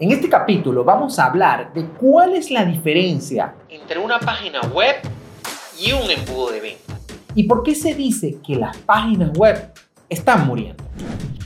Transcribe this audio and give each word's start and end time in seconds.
En 0.00 0.10
este 0.10 0.28
capítulo 0.28 0.82
vamos 0.82 1.20
a 1.20 1.26
hablar 1.26 1.72
de 1.72 1.86
cuál 1.86 2.34
es 2.34 2.50
la 2.50 2.64
diferencia 2.64 3.54
entre 3.68 4.00
una 4.00 4.18
página 4.18 4.60
web 4.62 4.96
y 5.78 5.92
un 5.92 6.10
embudo 6.10 6.50
de 6.50 6.60
venta. 6.60 6.98
Y 7.36 7.44
por 7.44 7.62
qué 7.62 7.76
se 7.76 7.94
dice 7.94 8.38
que 8.44 8.56
las 8.56 8.76
páginas 8.78 9.30
web 9.38 9.72
están 10.08 10.48
muriendo. 10.48 10.82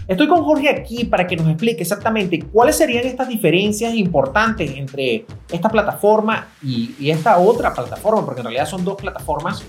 Estoy 0.06 0.28
con 0.28 0.42
Jorge 0.44 0.70
aquí 0.70 1.04
para 1.04 1.26
que 1.26 1.36
nos 1.36 1.46
explique 1.46 1.82
exactamente 1.82 2.40
cuáles 2.40 2.76
serían 2.76 3.04
estas 3.04 3.28
diferencias 3.28 3.94
importantes 3.94 4.70
entre 4.76 5.26
esta 5.52 5.68
plataforma 5.68 6.48
y, 6.62 7.10
esta 7.10 7.38
otra 7.38 7.74
plataforma, 7.74 8.24
porque 8.24 8.40
en 8.40 8.46
realidad 8.46 8.66
son 8.66 8.82
dos 8.82 8.96
plataformas, 8.96 9.62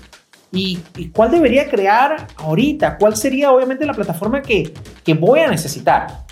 y, 0.52 0.78
cuál 1.14 1.30
debería 1.30 1.68
crear 1.68 2.28
ahorita, 2.38 2.96
cuál 2.96 3.14
sería 3.14 3.52
obviamente 3.52 3.84
la 3.84 3.92
plataforma 3.92 4.40
que, 4.40 4.72
que 5.04 5.12
voy 5.12 5.40
a 5.40 5.48
necesitar. 5.48 6.29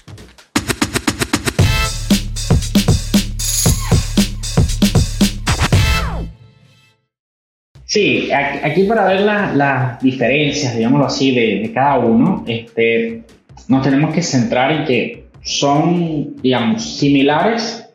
Sí, 7.88 8.28
aquí 8.30 8.82
para 8.82 9.06
ver 9.06 9.22
las 9.22 9.98
diferencias, 10.02 10.76
digámoslo 10.76 11.06
así, 11.06 11.34
de, 11.34 11.72
cada 11.72 11.98
uno, 12.00 12.44
este, 12.46 13.22
nos 13.66 13.82
tenemos 13.82 14.14
que 14.14 14.20
centrar 14.20 14.70
en 14.72 14.84
que 14.84 15.24
son, 15.40 16.36
digamos, 16.42 16.98
similares 16.98 17.88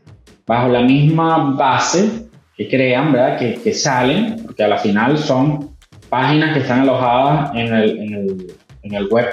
bajo 0.48 0.70
la 0.70 0.82
misma 0.82 1.54
base 1.54 2.24
que 2.58 2.68
crean, 2.68 3.12
¿verdad? 3.12 3.38
Que, 3.38 3.54
que 3.54 3.72
salen, 3.72 4.38
porque 4.44 4.64
a 4.64 4.68
la 4.68 4.80
final 4.80 5.16
son 5.20 5.76
páginas 6.10 6.54
que 6.54 6.64
están 6.64 6.80
alojadas 6.80 7.52
en 7.54 7.72
el, 7.72 8.00
en 8.00 8.14
el, 8.16 8.54
en 8.82 8.94
el 8.96 9.08
web. 9.10 9.28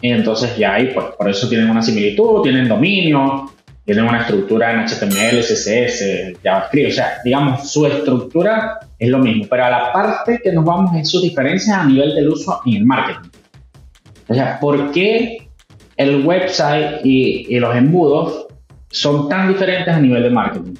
Y 0.00 0.12
entonces 0.12 0.56
ya 0.56 0.74
ahí, 0.74 0.92
pues 0.94 1.06
por 1.18 1.28
eso 1.28 1.48
tienen 1.48 1.70
una 1.70 1.82
similitud, 1.82 2.42
tienen 2.42 2.68
dominio, 2.68 3.50
tienen 3.88 4.04
una 4.04 4.20
estructura 4.20 4.70
en 4.70 4.86
HTML, 4.86 5.40
CSS, 5.40 6.38
JavaScript, 6.44 6.90
o 6.90 6.94
sea, 6.94 7.12
digamos, 7.24 7.72
su 7.72 7.86
estructura 7.86 8.80
es 8.98 9.08
lo 9.08 9.18
mismo, 9.18 9.46
pero 9.48 9.64
a 9.64 9.70
la 9.70 9.92
parte 9.94 10.38
que 10.44 10.52
nos 10.52 10.62
vamos 10.66 10.94
en 10.94 11.06
sus 11.06 11.22
diferencias 11.22 11.74
a 11.74 11.86
nivel 11.86 12.14
del 12.14 12.28
uso 12.28 12.60
en 12.66 12.74
el 12.74 12.84
marketing. 12.84 13.30
O 14.28 14.34
sea, 14.34 14.60
¿por 14.60 14.92
qué 14.92 15.48
el 15.96 16.26
website 16.26 17.00
y, 17.02 17.46
y 17.48 17.58
los 17.58 17.74
embudos 17.74 18.48
son 18.90 19.26
tan 19.26 19.48
diferentes 19.48 19.94
a 19.94 19.98
nivel 19.98 20.22
de 20.22 20.30
marketing? 20.30 20.74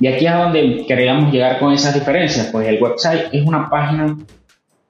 Y 0.00 0.06
aquí 0.06 0.24
es 0.24 0.32
a 0.32 0.44
donde 0.44 0.86
queríamos 0.88 1.30
llegar 1.30 1.58
con 1.58 1.74
esas 1.74 1.92
diferencias, 1.92 2.46
pues 2.50 2.66
el 2.66 2.82
website 2.82 3.26
es 3.30 3.44
una 3.44 3.68
página 3.68 4.16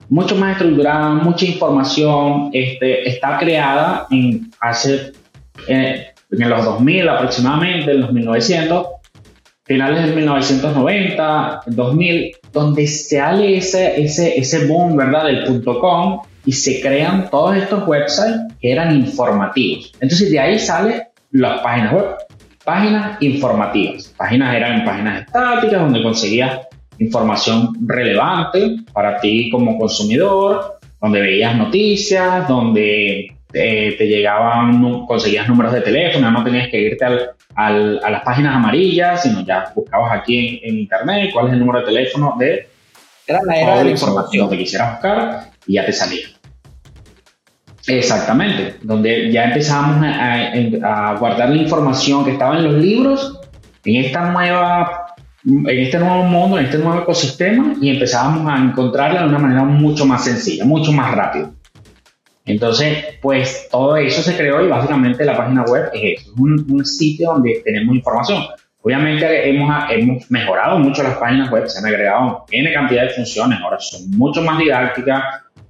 mucho 0.08 0.36
más 0.36 0.52
estructurada, 0.52 1.10
mucha 1.10 1.44
información, 1.44 2.50
este, 2.52 3.08
está 3.08 3.36
creada 3.36 4.06
en 4.12 4.48
hace 4.60 5.10
eh, 5.66 6.12
en 6.30 6.50
los 6.50 6.64
2000 6.64 7.08
aproximadamente, 7.08 7.90
en 7.92 8.00
los 8.00 8.12
1900, 8.12 8.86
finales 9.64 10.04
del 10.04 10.16
1990, 10.16 11.60
2000, 11.66 12.36
donde 12.52 12.86
sale 12.86 13.58
ese, 13.58 14.02
ese, 14.02 14.38
ese 14.38 14.66
boom, 14.66 14.96
¿verdad?, 14.96 15.26
del 15.26 15.64
.com 15.64 16.20
y 16.44 16.52
se 16.52 16.80
crean 16.80 17.28
todos 17.30 17.56
estos 17.56 17.86
websites 17.86 18.40
que 18.60 18.72
eran 18.72 18.96
informativos. 18.96 19.92
Entonces 20.00 20.30
de 20.30 20.40
ahí 20.40 20.58
salen 20.58 21.02
las 21.32 21.60
páginas 21.60 21.92
web, 21.92 22.16
páginas 22.64 23.22
informativas. 23.22 24.14
Páginas 24.16 24.54
eran 24.54 24.84
páginas 24.84 25.26
estáticas 25.26 25.80
donde 25.80 26.02
conseguías 26.02 26.60
información 26.98 27.74
relevante 27.86 28.76
para 28.92 29.20
ti 29.20 29.50
como 29.50 29.78
consumidor, 29.78 30.78
donde 31.00 31.20
veías 31.20 31.56
noticias, 31.56 32.48
donde 32.48 33.37
te, 33.50 34.06
llegaban, 34.06 35.06
conseguías 35.06 35.48
números 35.48 35.72
de 35.72 35.80
teléfono, 35.80 36.30
no 36.30 36.44
tenías 36.44 36.68
que 36.68 36.80
irte 36.80 37.04
al, 37.04 37.30
al, 37.54 38.00
a 38.04 38.10
las 38.10 38.22
páginas 38.22 38.56
amarillas, 38.56 39.22
sino 39.22 39.44
ya 39.44 39.72
buscabas 39.74 40.12
aquí 40.12 40.60
en, 40.62 40.78
internet 40.78 41.30
cuál 41.32 41.48
es 41.48 41.52
el 41.54 41.60
número 41.60 41.80
de 41.80 41.86
teléfono 41.86 42.34
de 42.38 42.68
era 43.26 43.40
la 43.44 43.60
era 43.60 43.78
de 43.78 43.84
la 43.84 43.90
información 43.90 44.48
que 44.48 44.56
quisieras 44.56 44.92
buscar 44.92 45.50
y 45.66 45.74
ya 45.74 45.84
te 45.84 45.92
salía. 45.92 46.26
Exactamente, 47.86 48.76
donde 48.82 49.30
ya 49.30 49.44
empezábamos 49.44 50.04
a, 50.04 50.52
a, 50.82 51.14
guardar 51.18 51.50
la 51.50 51.56
información 51.56 52.24
que 52.24 52.32
estaba 52.32 52.56
en 52.56 52.64
los 52.64 52.74
libros 52.74 53.40
en 53.84 54.04
esta 54.04 54.30
nueva 54.30 55.06
en 55.44 55.78
este 55.78 55.98
nuevo 55.98 56.24
mundo, 56.24 56.58
en 56.58 56.66
este 56.66 56.78
nuevo 56.78 57.00
ecosistema 57.00 57.74
y 57.80 57.90
empezábamos 57.90 58.50
a 58.50 58.58
encontrarla 58.58 59.22
de 59.22 59.28
una 59.28 59.38
manera 59.38 59.64
mucho 59.64 60.04
más 60.04 60.24
sencilla, 60.24 60.64
mucho 60.64 60.92
más 60.92 61.14
rápido. 61.14 61.54
Entonces, 62.48 63.04
pues 63.20 63.68
todo 63.70 63.96
eso 63.96 64.22
se 64.22 64.36
creó 64.36 64.64
y 64.64 64.68
básicamente 64.68 65.24
la 65.24 65.36
página 65.36 65.64
web 65.64 65.90
es 65.92 66.20
eso, 66.20 66.32
es 66.32 66.40
un, 66.40 66.84
sitio 66.84 67.32
donde 67.32 67.62
tenemos 67.64 67.94
información. 67.94 68.44
Obviamente 68.80 69.48
hemos, 69.48 69.90
hemos 69.90 70.30
mejorado 70.30 70.78
mucho 70.78 71.02
las 71.02 71.18
páginas 71.18 71.50
web, 71.50 71.68
se 71.68 71.78
han 71.78 71.86
agregado 71.86 72.44
N 72.50 72.72
cantidad 72.72 73.02
de 73.02 73.10
funciones, 73.10 73.60
ahora 73.60 73.78
son 73.80 74.10
mucho 74.10 74.40
más 74.42 74.58
didácticas, 74.58 75.22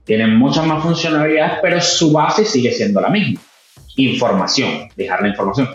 tienen 0.04 0.36
muchas 0.36 0.64
más 0.66 0.82
funcionalidades, 0.82 1.58
pero 1.60 1.80
su 1.80 2.12
base 2.12 2.44
sigue 2.44 2.70
siendo 2.70 3.00
la 3.00 3.08
misma. 3.08 3.40
Información, 3.96 4.88
dejar 4.96 5.22
la 5.22 5.28
información. 5.28 5.68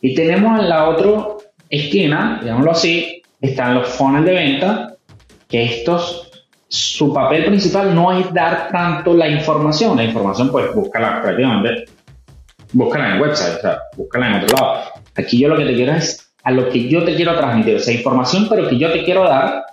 Y 0.00 0.14
tenemos 0.14 0.58
en 0.58 0.68
la 0.68 0.88
otra 0.88 1.36
esquina, 1.68 2.40
digámoslo 2.42 2.72
así, 2.72 3.22
están 3.40 3.74
los 3.74 3.88
funnels 3.88 4.26
de 4.26 4.32
venta, 4.32 4.96
que 5.48 5.64
estos 5.64 6.29
su 6.70 7.12
papel 7.12 7.46
principal 7.46 7.92
no 7.92 8.12
es 8.12 8.32
dar 8.32 8.68
tanto 8.70 9.12
la 9.12 9.28
información. 9.28 9.96
La 9.96 10.04
información, 10.04 10.50
pues, 10.52 10.72
búscala 10.72 11.20
prácticamente, 11.20 11.86
búscala 12.72 13.08
en 13.08 13.14
el 13.16 13.22
website, 13.22 13.58
o 13.58 13.60
sea, 13.60 13.78
búscala 13.96 14.28
en 14.28 14.34
otro 14.44 14.56
lado. 14.56 14.80
Aquí 15.16 15.40
yo 15.40 15.48
lo 15.48 15.56
que 15.56 15.64
te 15.64 15.74
quiero 15.74 15.92
es 15.94 16.32
a 16.44 16.52
lo 16.52 16.68
que 16.68 16.88
yo 16.88 17.04
te 17.04 17.16
quiero 17.16 17.36
transmitir, 17.36 17.74
esa 17.74 17.92
información, 17.92 18.46
pero 18.48 18.68
que 18.68 18.78
yo 18.78 18.92
te 18.92 19.02
quiero 19.04 19.24
dar 19.24 19.64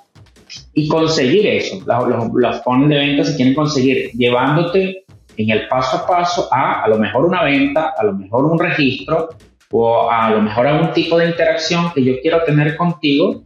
y 0.74 0.88
conseguir 0.88 1.46
eso. 1.46 1.80
Los, 1.86 2.30
los, 2.34 2.90
de 2.90 2.96
venta 2.96 3.24
se 3.24 3.36
quieren 3.36 3.54
conseguir 3.54 4.10
llevándote 4.14 5.06
en 5.38 5.52
el 5.52 5.68
paso 5.68 5.98
a 5.98 6.08
paso 6.08 6.50
a 6.52 6.84
a 6.84 6.88
lo 6.88 6.98
mejor 6.98 7.26
una 7.26 7.44
venta, 7.44 7.94
a 7.96 8.04
lo 8.06 8.14
mejor 8.14 8.46
un 8.46 8.58
registro 8.58 9.30
o 9.70 10.10
a 10.10 10.32
lo 10.32 10.42
mejor 10.42 10.66
algún 10.66 10.94
tipo 10.94 11.20
de 11.20 11.28
interacción 11.28 11.92
que 11.94 12.04
yo 12.04 12.14
quiero 12.24 12.44
tener 12.44 12.76
contigo 12.76 13.44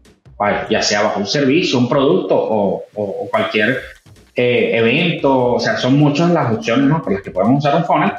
ya 0.69 0.81
sea 0.81 1.03
bajo 1.03 1.19
un 1.19 1.27
servicio, 1.27 1.77
un 1.77 1.89
producto 1.89 2.35
o, 2.35 2.83
cualquier 3.29 3.79
eh, 4.35 4.71
evento, 4.73 5.53
o 5.53 5.59
sea, 5.59 5.77
son 5.77 5.97
muchas 5.97 6.31
las 6.31 6.53
opciones 6.53 6.85
¿no? 6.85 7.01
por 7.01 7.13
las 7.13 7.21
que 7.21 7.31
podemos 7.31 7.59
usar 7.59 7.75
un 7.75 7.85
funnel, 7.85 8.11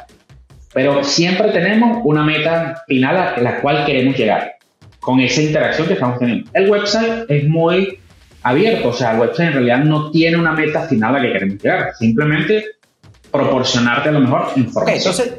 pero 0.73 1.03
siempre 1.03 1.49
tenemos 1.51 1.99
una 2.03 2.23
meta 2.23 2.83
final 2.87 3.17
a 3.17 3.39
la 3.39 3.61
cual 3.61 3.85
queremos 3.85 4.17
llegar 4.17 4.53
con 4.99 5.19
esa 5.19 5.41
interacción 5.41 5.87
que 5.87 5.93
estamos 5.93 6.17
teniendo. 6.17 6.49
El 6.53 6.69
website 6.69 7.29
es 7.29 7.47
muy 7.47 7.99
abierto, 8.41 8.89
o 8.89 8.93
sea, 8.93 9.13
el 9.13 9.19
website 9.19 9.49
en 9.49 9.53
realidad 9.53 9.79
no 9.79 10.11
tiene 10.11 10.37
una 10.37 10.53
meta 10.53 10.81
final 10.87 11.15
a 11.15 11.19
la 11.19 11.25
que 11.25 11.33
queremos 11.33 11.61
llegar, 11.61 11.93
simplemente 11.97 12.65
proporcionarte 13.31 14.09
a 14.09 14.11
lo 14.13 14.19
mejor 14.21 14.47
información. 14.55 14.97
entonces, 14.97 15.33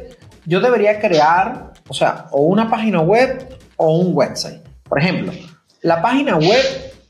yo 0.47 0.61
debería 0.61 1.01
crear, 1.01 1.73
o 1.89 1.95
sea, 1.95 2.27
o 2.31 2.43
una 2.43 2.69
página 2.69 3.01
web 3.01 3.49
o 3.77 3.99
un 3.99 4.15
website. 4.15 4.61
Por 4.89 4.99
ejemplo, 5.01 5.33
la 5.85 6.01
página 6.01 6.37
web 6.37 6.65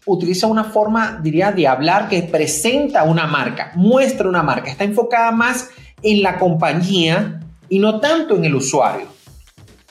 utiliza 0.05 0.49
una 0.49 0.65
forma, 0.65 1.21
diría, 1.23 1.53
de 1.53 1.69
hablar 1.69 2.09
que 2.09 2.23
presenta 2.25 3.05
una 3.05 3.25
marca, 3.25 3.71
muestra 3.77 4.29
una 4.29 4.43
marca, 4.43 4.69
está 4.69 4.83
enfocada 4.83 5.31
más 5.31 5.71
en 6.03 6.25
la 6.25 6.41
compañía 6.41 7.41
y 7.69 7.79
no 7.79 8.01
tanto 8.01 8.35
en 8.35 8.45
el 8.45 8.57
usuario. 8.57 9.07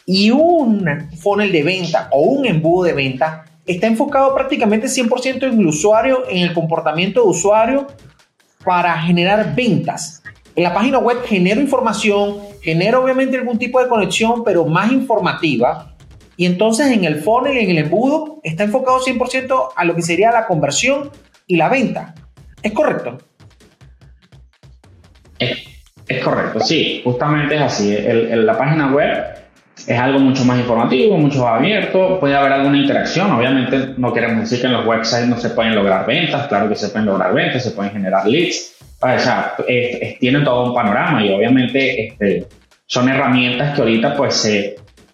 Y 0.05 0.31
un 0.31 0.85
funnel 1.17 1.53
de 1.53 1.63
venta 1.63 2.09
o 2.11 2.23
un 2.23 2.45
embudo 2.45 2.83
de 2.83 2.94
venta 2.94 3.45
está 3.66 3.88
enfocado 3.88 4.35
prácticamente 4.35 4.88
100% 4.88 5.44
en 5.44 5.59
el 5.59 5.67
usuario, 5.67 6.23
en 6.29 6.39
el 6.39 6.53
comportamiento 6.53 7.23
de 7.23 7.29
usuario 7.29 7.88
para 8.65 9.01
generar 9.01 9.55
ventas. 9.55 10.21
En 10.57 10.63
la 10.63 10.73
página 10.73 11.00
web 11.00 11.23
genero 11.25 11.61
información, 11.61 12.35
genero 12.61 13.01
obviamente 13.01 13.38
algún 13.38 13.57
tipo 13.57 13.81
de 13.81 13.88
conexión, 13.88 14.44
pero 14.44 14.65
más 14.65 14.91
informativa 14.91 15.92
y 16.35 16.45
entonces 16.45 16.88
en 16.88 17.03
el 17.03 17.21
funnel, 17.21 17.57
en 17.57 17.69
el 17.69 17.77
embudo, 17.77 18.39
está 18.44 18.63
enfocado 18.63 19.00
100% 19.00 19.69
a 19.75 19.85
lo 19.85 19.95
que 19.95 20.01
sería 20.01 20.31
la 20.31 20.47
conversión 20.47 21.12
y 21.47 21.57
la 21.57 21.69
venta. 21.69 22.15
¿Es 22.62 22.71
correcto? 22.71 23.18
Es, 25.39 26.24
correcto, 26.24 26.59
sí, 26.59 27.01
justamente 27.03 27.56
es 27.56 27.62
así. 27.62 27.97
la 27.97 28.57
página 28.57 28.94
web 28.94 29.24
es 29.88 30.00
algo 30.00 30.19
mucho 30.19 30.45
más 30.45 30.59
informativo, 30.59 31.18
mucho 31.18 31.39
más 31.39 31.59
abierto, 31.59 32.19
puede 32.19 32.35
haber 32.35 32.53
alguna 32.53 32.77
interacción, 32.77 33.31
obviamente 33.31 33.95
no 33.97 34.13
queremos 34.13 34.41
decir 34.41 34.62
que 34.62 34.68
en 34.68 34.74
los 34.74 34.85
websites 34.85 35.27
no 35.27 35.38
se 35.38 35.50
pueden 35.50 35.75
lograr 35.75 36.06
ventas, 36.06 36.47
claro 36.47 36.69
que 36.69 36.75
se 36.75 36.89
pueden 36.89 37.07
lograr 37.07 37.33
ventas, 37.33 37.63
se 37.63 37.71
pueden 37.71 37.91
generar 37.91 38.27
leads, 38.27 38.75
o 39.01 39.19
sea, 39.19 39.56
tienen 40.19 40.44
todo 40.44 40.65
un 40.68 40.74
panorama 40.74 41.25
y 41.25 41.33
obviamente 41.33 42.07
este, 42.07 42.47
son 42.85 43.09
herramientas 43.09 43.75
que 43.75 43.81
ahorita 43.81 44.15
pues 44.15 44.35
se 44.35 44.72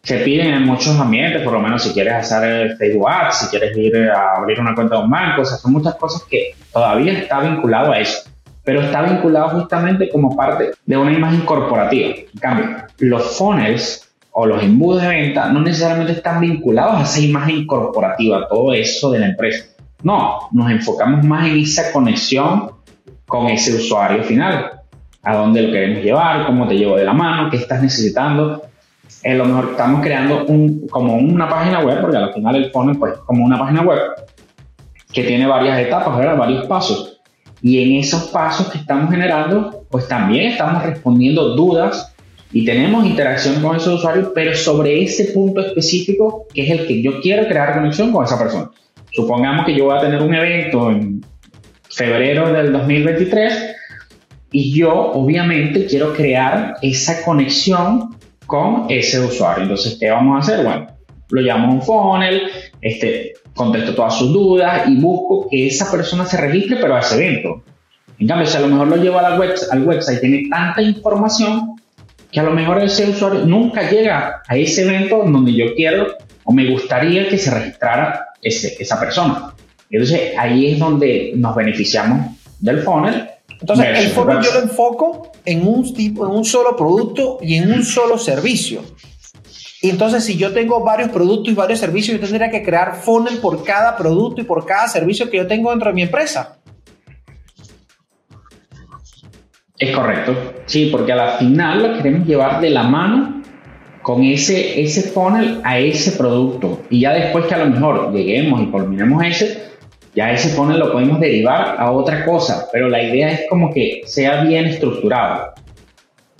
se 0.09 0.17
piden 0.21 0.55
en 0.55 0.63
muchos 0.63 0.99
ambientes, 0.99 1.43
por 1.43 1.53
lo 1.53 1.59
menos 1.59 1.83
si 1.83 1.93
quieres 1.93 2.15
hacer 2.15 2.75
Facebook 2.77 3.07
Ads, 3.07 3.41
si 3.41 3.47
quieres 3.49 3.77
ir 3.77 3.95
a 4.09 4.37
abrir 4.37 4.59
una 4.59 4.73
cuenta 4.73 4.95
de 4.95 5.03
un 5.03 5.09
banco, 5.11 5.43
o 5.43 5.45
sea, 5.45 5.59
son 5.59 5.71
muchas 5.71 5.93
cosas 5.97 6.23
que 6.23 6.55
todavía 6.73 7.13
está 7.13 7.41
vinculado 7.41 7.91
a 7.91 7.99
eso, 7.99 8.27
pero 8.63 8.81
está 8.81 9.03
vinculado 9.03 9.49
justamente 9.49 10.09
como 10.09 10.35
parte 10.35 10.71
de 10.83 10.97
una 10.97 11.13
imagen 11.13 11.41
corporativa. 11.41 12.07
En 12.07 12.39
cambio, 12.39 12.65
los 12.97 13.37
funnels 13.37 14.09
o 14.31 14.47
los 14.47 14.63
embudos 14.63 15.03
de 15.03 15.09
venta 15.09 15.49
no 15.49 15.61
necesariamente 15.61 16.13
están 16.13 16.41
vinculados 16.41 16.95
a 16.95 17.03
esa 17.03 17.19
imagen 17.19 17.67
corporativa, 17.67 18.47
todo 18.47 18.73
eso 18.73 19.11
de 19.11 19.19
la 19.19 19.27
empresa. 19.27 19.65
No, 20.01 20.49
nos 20.51 20.71
enfocamos 20.71 21.23
más 21.23 21.45
en 21.49 21.59
esa 21.59 21.91
conexión 21.91 22.71
con 23.27 23.45
ese 23.45 23.75
usuario 23.75 24.23
final. 24.23 24.71
A 25.21 25.35
dónde 25.35 25.61
lo 25.61 25.71
queremos 25.71 26.03
llevar, 26.03 26.47
cómo 26.47 26.67
te 26.67 26.73
llevo 26.73 26.97
de 26.97 27.03
la 27.03 27.13
mano, 27.13 27.51
qué 27.51 27.57
estás 27.57 27.83
necesitando. 27.83 28.68
En 29.23 29.37
lo 29.37 29.45
mejor 29.45 29.69
estamos 29.71 30.01
creando 30.01 30.45
un, 30.45 30.87
como 30.87 31.17
una 31.17 31.49
página 31.49 31.81
web, 31.81 32.01
porque 32.01 32.17
al 32.17 32.33
final 32.33 32.55
el 32.55 32.71
funnel 32.71 32.97
pues 32.97 33.13
como 33.25 33.45
una 33.45 33.59
página 33.59 33.81
web 33.81 33.99
que 35.11 35.23
tiene 35.23 35.47
varias 35.47 35.79
etapas, 35.79 36.15
varios 36.37 36.65
pasos. 36.67 37.19
Y 37.61 37.81
en 37.81 37.99
esos 37.99 38.29
pasos 38.29 38.69
que 38.69 38.77
estamos 38.77 39.11
generando, 39.11 39.83
pues 39.89 40.07
también 40.07 40.51
estamos 40.51 40.83
respondiendo 40.83 41.55
dudas 41.55 42.13
y 42.51 42.65
tenemos 42.65 43.05
interacción 43.05 43.61
con 43.61 43.75
esos 43.75 43.99
usuarios, 43.99 44.29
pero 44.33 44.55
sobre 44.55 45.03
ese 45.03 45.25
punto 45.33 45.61
específico 45.61 46.47
que 46.53 46.63
es 46.63 46.79
el 46.79 46.87
que 46.87 47.01
yo 47.01 47.19
quiero 47.21 47.47
crear 47.47 47.73
conexión 47.73 48.11
con 48.11 48.23
esa 48.23 48.39
persona. 48.39 48.71
Supongamos 49.11 49.65
que 49.65 49.75
yo 49.75 49.85
voy 49.85 49.97
a 49.97 50.01
tener 50.01 50.21
un 50.21 50.33
evento 50.33 50.89
en 50.89 51.25
febrero 51.89 52.51
del 52.51 52.71
2023 52.71 53.75
y 54.51 54.73
yo 54.73 55.11
obviamente 55.11 55.85
quiero 55.85 56.13
crear 56.13 56.75
esa 56.81 57.23
conexión 57.23 58.15
con 58.49 58.87
ese 58.89 59.19
usuario. 59.19 59.63
Entonces, 59.63 59.95
¿qué 59.99 60.09
vamos 60.09 60.35
a 60.35 60.39
hacer? 60.39 60.65
Bueno, 60.65 60.87
lo 61.29 61.41
llamo 61.41 61.71
un 61.71 61.83
funnel, 61.83 62.49
este, 62.81 63.33
contesto 63.53 63.93
todas 63.93 64.17
sus 64.17 64.33
dudas 64.33 64.87
y 64.87 64.95
busco 64.99 65.47
que 65.47 65.67
esa 65.67 65.91
persona 65.91 66.25
se 66.25 66.37
registre, 66.37 66.77
pero 66.81 66.95
a 66.95 66.99
ese 66.99 67.23
evento. 67.23 67.63
En 68.17 68.27
cambio, 68.27 68.47
si 68.47 68.57
a 68.57 68.61
lo 68.61 68.67
mejor 68.67 68.87
lo 68.87 68.95
llevo 68.95 69.19
a 69.19 69.21
la 69.21 69.37
web, 69.37 69.53
al 69.69 69.87
website 69.87 70.19
tiene 70.19 70.49
tanta 70.49 70.81
información 70.81 71.75
que 72.31 72.39
a 72.39 72.43
lo 72.43 72.49
mejor 72.49 72.81
ese 72.81 73.07
usuario 73.07 73.45
nunca 73.45 73.87
llega 73.87 74.41
a 74.47 74.57
ese 74.57 74.81
evento 74.83 75.23
donde 75.23 75.53
yo 75.53 75.75
quiero 75.75 76.07
o 76.43 76.51
me 76.51 76.71
gustaría 76.71 77.29
que 77.29 77.37
se 77.37 77.51
registrara 77.51 78.29
ese, 78.41 78.75
esa 78.79 78.99
persona. 78.99 79.53
Entonces 79.91 80.35
ahí 80.39 80.71
es 80.71 80.79
donde 80.79 81.33
nos 81.35 81.55
beneficiamos 81.55 82.35
del 82.59 82.79
funnel. 82.79 83.29
Entonces 83.61 83.87
el 83.99 84.07
funnel 84.09 84.39
yo 84.41 84.53
lo 84.53 84.61
enfoco 84.61 85.31
en 85.45 85.67
un, 85.67 85.93
tipo, 85.93 86.25
en 86.25 86.31
un 86.31 86.45
solo 86.45 86.75
producto 86.75 87.39
y 87.41 87.55
en 87.55 87.71
un 87.71 87.83
solo 87.83 88.17
servicio. 88.17 88.81
Y 89.81 89.89
entonces 89.89 90.23
si 90.23 90.37
yo 90.37 90.53
tengo 90.53 90.83
varios 90.83 91.09
productos 91.09 91.53
y 91.53 91.55
varios 91.55 91.79
servicios, 91.79 92.19
yo 92.19 92.27
tendría 92.27 92.49
que 92.49 92.63
crear 92.63 92.95
funnel 92.95 93.37
por 93.39 93.63
cada 93.63 93.95
producto 93.95 94.41
y 94.41 94.43
por 94.43 94.65
cada 94.65 94.87
servicio 94.87 95.29
que 95.29 95.37
yo 95.37 95.47
tengo 95.47 95.71
dentro 95.71 95.89
de 95.89 95.95
mi 95.95 96.01
empresa. 96.03 96.59
Es 99.77 99.95
correcto, 99.95 100.35
sí, 100.65 100.89
porque 100.91 101.13
a 101.13 101.15
la 101.15 101.37
final 101.37 101.81
lo 101.81 101.93
queremos 101.95 102.27
llevar 102.27 102.59
de 102.59 102.69
la 102.69 102.83
mano 102.83 103.41
con 104.01 104.23
ese, 104.23 104.81
ese 104.81 105.03
funnel 105.03 105.61
a 105.63 105.79
ese 105.79 106.11
producto. 106.13 106.81
Y 106.89 107.01
ya 107.01 107.13
después 107.13 107.45
que 107.45 107.55
a 107.55 107.59
lo 107.59 107.67
mejor 107.67 108.13
lleguemos 108.13 108.61
y 108.61 108.65
culminemos 108.67 109.23
ese, 109.23 109.69
ya 110.15 110.31
ese 110.31 110.49
funnel 110.49 110.79
lo 110.79 110.91
podemos 110.91 111.19
derivar 111.19 111.75
a 111.77 111.91
otra 111.91 112.25
cosa. 112.25 112.67
Pero 112.71 112.89
la 112.89 113.01
idea 113.01 113.29
es 113.29 113.41
como 113.49 113.71
que 113.73 114.01
sea 114.05 114.43
bien 114.43 114.65
estructurado. 114.65 115.53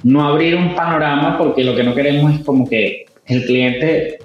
No 0.04 0.28
abrir 0.28 0.56
un 0.56 0.76
panorama 0.76 1.38
porque 1.38 1.64
lo 1.64 1.76
que 1.76 1.84
no 1.84 1.94
queremos 1.94 2.34
es 2.34 2.46
como 2.46 2.68
que 2.68 3.06
el 3.26 3.46
cliente 3.46 4.20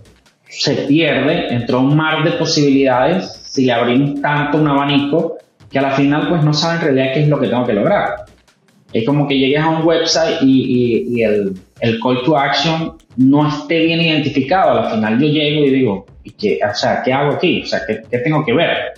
se 0.49 0.75
pierde 0.87 1.53
entre 1.53 1.77
un 1.77 1.97
mar 1.97 2.23
de 2.23 2.33
posibilidades 2.33 3.41
si 3.45 3.67
le 3.67 3.73
abrimos 3.73 4.21
tanto 4.21 4.59
un 4.59 4.69
abanico 4.69 5.37
que 5.71 5.79
a 5.79 5.83
la 5.83 5.91
final 5.91 6.29
pues 6.29 6.45
no 6.45 6.53
sabe 6.53 6.77
en 6.77 6.81
realidad 6.83 7.15
qué 7.15 7.23
es 7.23 7.29
lo 7.29 7.41
que 7.41 7.49
tengo 7.49 7.67
que 7.67 7.73
lograr. 7.73 8.25
Es 8.93 9.05
como 9.05 9.27
que 9.27 9.37
llegues 9.37 9.61
a 9.61 9.71
un 9.71 9.85
website 9.85 10.43
y, 10.43 11.21
el, 11.23 11.55
el, 11.81 12.01
call 12.01 12.23
to 12.23 12.39
action 12.39 12.93
no 13.17 13.49
esté 13.49 13.81
bien 13.81 14.01
identificado. 14.01 14.79
Al 14.79 14.93
final 14.93 15.21
yo 15.21 15.27
llego 15.27 15.65
y 15.65 15.71
digo, 15.71 16.07
¿y 16.23 16.31
qué, 16.31 16.61
o 16.65 16.75
sea, 16.75 17.03
¿qué 17.05 17.13
hago 17.13 17.33
aquí? 17.35 17.63
O 17.63 17.67
sea, 17.67 17.81
¿qué, 17.87 18.03
qué 18.09 18.19
tengo 18.19 18.45
que 18.45 18.53
ver? 18.53 18.95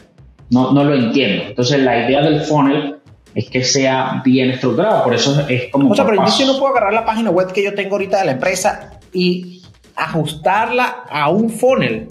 No, 0.50 0.72
no 0.72 0.84
lo 0.84 0.94
entiendo. 0.94 1.44
Entonces 1.48 1.80
la 1.80 2.06
idea 2.06 2.22
del 2.22 2.40
funnel 2.40 2.96
es 3.34 3.50
que 3.50 3.64
sea 3.64 4.22
bien 4.24 4.50
estructurado. 4.50 5.04
Por 5.04 5.14
eso 5.14 5.46
es 5.48 5.70
como... 5.70 5.90
O 5.90 5.94
sea, 5.94 6.04
pero 6.04 6.24
yo 6.24 6.46
no 6.46 6.58
puedo 6.58 6.68
agarrar 6.68 6.92
la 6.92 7.04
página 7.04 7.30
web 7.30 7.52
que 7.52 7.62
yo 7.62 7.74
tengo 7.74 7.96
ahorita 7.96 8.18
de 8.20 8.24
la 8.24 8.32
empresa 8.32 8.98
y 9.12 9.62
ajustarla 9.94 11.04
a 11.10 11.28
un 11.28 11.50
funnel. 11.50 12.08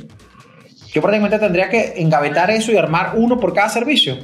Yo 0.93 1.01
prácticamente 1.01 1.39
tendría 1.39 1.69
que 1.69 1.93
engavetar 1.97 2.51
eso 2.51 2.71
y 2.71 2.77
armar 2.77 3.13
uno 3.15 3.39
por 3.39 3.53
cada 3.53 3.69
servicio. 3.69 4.17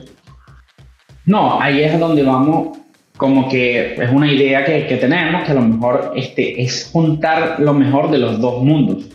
No, 1.26 1.62
ahí 1.62 1.84
es 1.84 2.00
donde 2.00 2.24
vamos 2.24 2.78
como 3.18 3.48
que 3.50 3.94
es 3.94 4.12
una 4.12 4.32
idea 4.32 4.66
que, 4.66 4.88
que, 4.88 4.98
tenemos 4.98 5.44
que 5.44 5.52
a 5.52 5.56
lo 5.56 5.62
mejor 5.62 6.14
este, 6.16 6.60
es 6.62 6.90
juntar 6.92 7.60
lo 7.60 7.74
mejor 7.74 8.10
de 8.10 8.18
los 8.18 8.40
dos 8.42 8.64
mundos, 8.64 9.06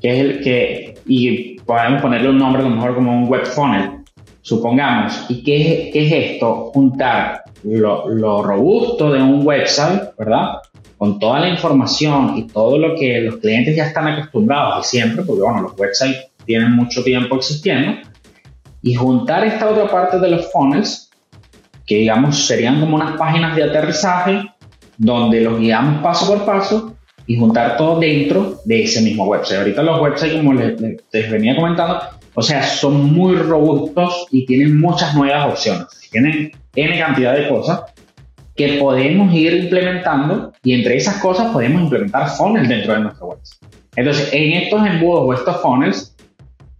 que 0.00 0.12
es 0.12 0.18
el 0.20 0.40
que, 0.44 0.94
y 1.06 1.58
podemos 1.60 2.00
ponerle 2.02 2.28
un 2.28 2.38
nombre 2.38 2.62
a 2.62 2.68
lo 2.68 2.70
mejor 2.70 2.94
como 2.94 3.12
un 3.12 3.28
web 3.28 3.44
funnel, 3.46 4.01
supongamos. 4.42 5.24
¿Y 5.28 5.42
qué, 5.42 5.90
qué 5.92 6.06
es 6.06 6.32
esto? 6.34 6.70
Juntar 6.74 7.44
lo, 7.64 8.08
lo, 8.08 8.42
robusto 8.42 9.10
de 9.10 9.22
un 9.22 9.46
website, 9.46 10.16
¿verdad? 10.18 10.58
Con 10.98 11.18
toda 11.18 11.40
la 11.40 11.48
información 11.48 12.36
y 12.36 12.46
todo 12.48 12.76
lo 12.76 12.94
que 12.96 13.20
los 13.20 13.36
clientes 13.36 13.74
ya 13.74 13.86
están 13.86 14.08
acostumbrados 14.08 14.78
de 14.78 14.88
siempre, 14.88 15.24
porque 15.24 15.42
bueno, 15.42 15.62
los 15.62 15.78
websites 15.78 16.30
tienen 16.44 16.72
mucho 16.72 17.02
tiempo 17.02 17.36
existiendo, 17.36 18.00
y 18.82 18.94
juntar 18.94 19.44
esta 19.44 19.70
otra 19.70 19.88
parte 19.88 20.18
de 20.18 20.28
los 20.28 20.50
funnels 20.50 21.10
que 21.86 21.98
digamos 21.98 22.46
serían 22.46 22.80
como 22.80 22.96
unas 22.96 23.16
páginas 23.16 23.54
de 23.54 23.64
aterrizaje 23.64 24.42
donde 24.98 25.40
los 25.40 25.58
guiamos 25.58 26.02
paso 26.02 26.26
por 26.26 26.44
paso 26.44 26.94
y 27.26 27.38
juntar 27.38 27.76
todo 27.76 28.00
dentro 28.00 28.60
de 28.64 28.82
ese 28.82 29.00
mismo 29.02 29.24
website. 29.24 29.60
Ahorita 29.60 29.82
los 29.82 30.00
websites, 30.00 30.36
como 30.36 30.54
les, 30.54 30.80
les 30.80 31.30
venía 31.30 31.54
comentando, 31.54 32.00
o 32.34 32.42
sea, 32.42 32.62
son 32.62 33.12
muy 33.12 33.36
robustos 33.36 34.26
y 34.30 34.46
tienen 34.46 34.80
muchas 34.80 35.14
nuevas 35.14 35.52
opciones. 35.52 35.86
Tienen 36.10 36.52
N 36.74 36.98
cantidad 36.98 37.36
de 37.36 37.48
cosas 37.48 37.82
que 38.54 38.78
podemos 38.78 39.32
ir 39.34 39.54
implementando 39.54 40.52
y 40.62 40.74
entre 40.74 40.96
esas 40.96 41.16
cosas 41.16 41.52
podemos 41.52 41.82
implementar 41.82 42.28
funnels 42.30 42.68
dentro 42.68 42.94
de 42.94 43.00
nuestro 43.00 43.26
website. 43.28 43.62
Entonces, 43.96 44.30
en 44.32 44.52
estos 44.52 44.86
embudos 44.86 45.22
o 45.26 45.34
estos 45.34 45.60
funnels 45.60 46.16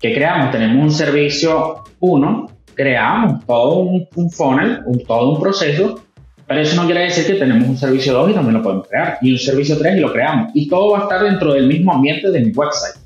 que 0.00 0.14
creamos, 0.14 0.50
tenemos 0.50 0.82
un 0.82 0.90
servicio 0.90 1.84
1 2.00 2.52
creamos 2.74 3.44
todo 3.46 3.80
un, 3.80 4.30
funnel, 4.30 4.80
un, 4.86 5.04
todo 5.04 5.34
un 5.34 5.40
proceso, 5.40 6.02
pero 6.46 6.60
eso 6.60 6.76
no 6.76 6.86
quiere 6.86 7.02
decir 7.02 7.26
que 7.26 7.34
tenemos 7.34 7.68
un 7.68 7.76
servicio 7.76 8.12
2 8.12 8.30
y 8.30 8.34
también 8.34 8.54
lo 8.54 8.62
podemos 8.62 8.88
crear, 8.88 9.18
y 9.20 9.32
un 9.32 9.38
servicio 9.38 9.78
3 9.78 9.96
y 9.96 10.00
lo 10.00 10.12
creamos. 10.12 10.50
Y 10.54 10.68
todo 10.68 10.92
va 10.92 11.00
a 11.00 11.02
estar 11.02 11.22
dentro 11.22 11.52
del 11.54 11.66
mismo 11.66 11.92
ambiente 11.92 12.30
de 12.30 12.40
mi 12.40 12.52
website. 12.52 13.01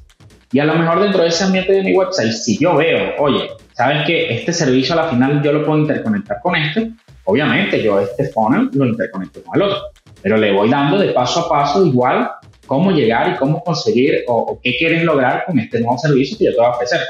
Y 0.53 0.59
a 0.61 0.65
lo 0.65 0.75
mejor 0.75 1.01
dentro 1.01 1.23
de 1.23 1.29
ese 1.29 1.45
ambiente 1.45 1.73
de 1.73 1.83
mi 1.83 1.97
website, 1.97 2.33
si 2.33 2.59
yo 2.59 2.77
veo, 2.77 3.15
oye, 3.19 3.51
sabes 3.73 4.07
que 4.07 4.35
este 4.35 4.53
servicio 4.53 4.95
a 4.95 5.05
la 5.05 5.09
final 5.09 5.43
yo 5.43 5.53
lo 5.53 5.65
puedo 5.65 5.79
interconectar 5.81 6.39
con 6.43 6.57
este, 6.57 6.93
obviamente 7.25 7.83
yo 7.83 8.01
este 8.01 8.29
funnel 8.29 8.71
lo 8.73 8.87
interconecto 8.87 9.43
con 9.43 9.57
el 9.57 9.63
otro, 9.69 9.79
pero 10.23 10.37
le 10.37 10.53
voy 10.53 10.71
dando 10.71 10.99
de 10.99 11.09
paso 11.09 11.41
a 11.41 11.49
paso 11.49 11.85
igual 11.85 12.31
cómo 12.67 12.91
llegar 12.91 13.33
y 13.33 13.37
cómo 13.37 13.63
conseguir 13.63 14.25
o, 14.29 14.35
o 14.37 14.61
qué 14.63 14.77
quieres 14.79 15.03
lograr 15.03 15.45
con 15.47 15.59
este 15.59 15.81
nuevo 15.81 15.99
servicio 15.99 16.39
que 16.39 16.45
yo 16.45 16.51
te 16.53 16.57
voy 16.59 16.67
a 16.67 16.71
ofrecer. 16.71 17.01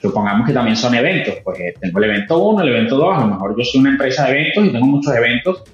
Supongamos 0.00 0.46
que 0.46 0.52
también 0.52 0.76
son 0.76 0.94
eventos, 0.94 1.34
pues 1.42 1.58
eh, 1.58 1.74
tengo 1.80 1.98
el 1.98 2.04
evento 2.04 2.38
1, 2.38 2.62
el 2.62 2.68
evento 2.68 2.96
2, 2.96 3.16
a 3.16 3.20
lo 3.20 3.26
mejor 3.26 3.58
yo 3.58 3.64
soy 3.64 3.80
una 3.80 3.90
empresa 3.90 4.24
de 4.24 4.30
eventos 4.30 4.64
y 4.64 4.70
tengo 4.70 4.86
muchos 4.86 5.14
eventos, 5.14 5.64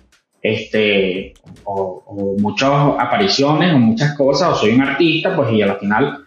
este, 0.40 1.34
o, 1.64 2.37
muchas 2.38 2.70
apariciones 2.99 3.75
o 3.75 3.78
muchas 3.78 4.16
cosas, 4.16 4.49
o 4.49 4.54
soy 4.56 4.75
un 4.75 4.80
artista, 4.80 5.37
pues 5.37 5.52
y 5.52 5.61
al 5.61 5.78
final 5.78 6.24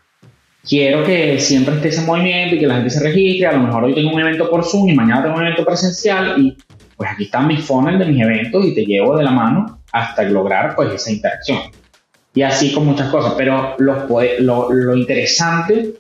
quiero 0.68 1.04
que 1.04 1.40
siempre 1.40 1.76
esté 1.76 1.90
ese 1.90 2.06
movimiento 2.06 2.56
y 2.56 2.60
que 2.60 2.68
la 2.68 2.76
gente 2.76 2.90
se 2.90 3.00
registre, 3.00 3.48
a 3.48 3.54
lo 3.54 3.64
mejor 3.64 3.86
hoy 3.86 3.96
tengo 3.96 4.12
un 4.12 4.20
evento 4.20 4.50
por 4.50 4.64
Zoom 4.64 4.90
y 4.90 4.96
mañana 4.96 5.24
tengo 5.24 5.36
un 5.36 5.44
evento 5.44 5.66
presencial 5.66 6.36
y 6.42 6.58
pues 6.96 7.10
aquí 7.12 7.26
están 7.26 7.48
mis 7.48 7.64
funnels 7.64 8.00
de 8.00 8.06
mis 8.06 8.22
eventos 8.22 8.66
y 8.66 8.74
te 8.74 8.86
llevo 8.86 9.16
de 9.18 9.24
la 9.24 9.32
mano 9.32 9.80
hasta 9.92 10.24
lograr 10.24 10.76
pues 10.76 10.94
esa 10.94 11.12
interacción. 11.12 11.60
Y 12.34 12.42
así 12.42 12.74
con 12.74 12.86
muchas 12.86 13.10
cosas, 13.10 13.34
pero 13.38 13.76
lo, 13.80 14.72
lo 14.72 14.96
interesante 14.96 15.94